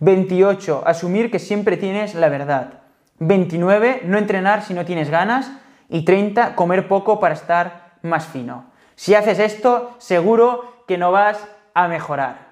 28. 0.00 0.82
Asumir 0.86 1.30
que 1.30 1.38
siempre 1.38 1.76
tienes 1.76 2.14
la 2.14 2.28
verdad. 2.28 2.80
29. 3.18 4.02
No 4.04 4.18
entrenar 4.18 4.62
si 4.62 4.74
no 4.74 4.84
tienes 4.84 5.10
ganas. 5.10 5.52
Y 5.88 6.04
30. 6.04 6.54
Comer 6.54 6.88
poco 6.88 7.20
para 7.20 7.34
estar 7.34 7.92
más 8.02 8.26
fino. 8.26 8.72
Si 8.94 9.14
haces 9.14 9.38
esto, 9.38 9.94
seguro 9.98 10.84
que 10.86 10.98
no 10.98 11.12
vas 11.12 11.46
a 11.74 11.88
mejorar. 11.88 12.51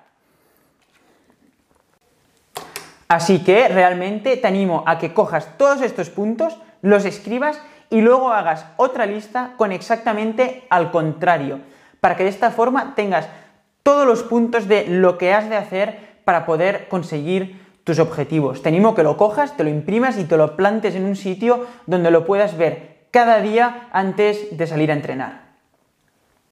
Así 3.11 3.41
que 3.43 3.67
realmente 3.67 4.37
te 4.37 4.47
animo 4.47 4.85
a 4.87 4.99
que 4.99 5.13
cojas 5.13 5.59
todos 5.59 5.83
estos 5.83 6.11
puntos, 6.11 6.57
los 6.81 7.05
escribas 7.05 7.61
y 7.91 8.03
luego 8.03 8.33
hagas 8.33 8.67
otra 8.77 9.05
lista 9.05 9.55
con 9.57 9.73
exactamente 9.73 10.63
al 10.71 10.93
contrario, 10.93 11.59
para 12.01 12.17
que 12.17 12.23
de 12.23 12.31
esta 12.31 12.53
forma 12.53 12.95
tengas 12.95 13.29
todos 13.83 14.07
los 14.07 14.23
puntos 14.23 14.69
de 14.69 14.87
lo 14.87 15.19
que 15.19 15.35
has 15.35 15.51
de 15.51 15.57
hacer 15.57 16.21
para 16.25 16.47
poder 16.47 16.87
conseguir 16.87 17.61
tus 17.83 17.99
objetivos. 17.99 18.63
Te 18.63 18.69
animo 18.69 18.91
a 18.91 18.95
que 18.95 19.03
lo 19.03 19.17
cojas, 19.17 19.57
te 19.57 19.65
lo 19.65 19.71
imprimas 19.71 20.17
y 20.17 20.23
te 20.23 20.37
lo 20.37 20.55
plantes 20.55 20.95
en 20.95 21.05
un 21.05 21.17
sitio 21.17 21.67
donde 21.87 22.13
lo 22.13 22.25
puedas 22.25 22.57
ver 22.57 23.09
cada 23.11 23.41
día 23.41 23.89
antes 23.91 24.57
de 24.57 24.69
salir 24.69 24.93
a 24.93 24.95
entrenar. 24.95 25.50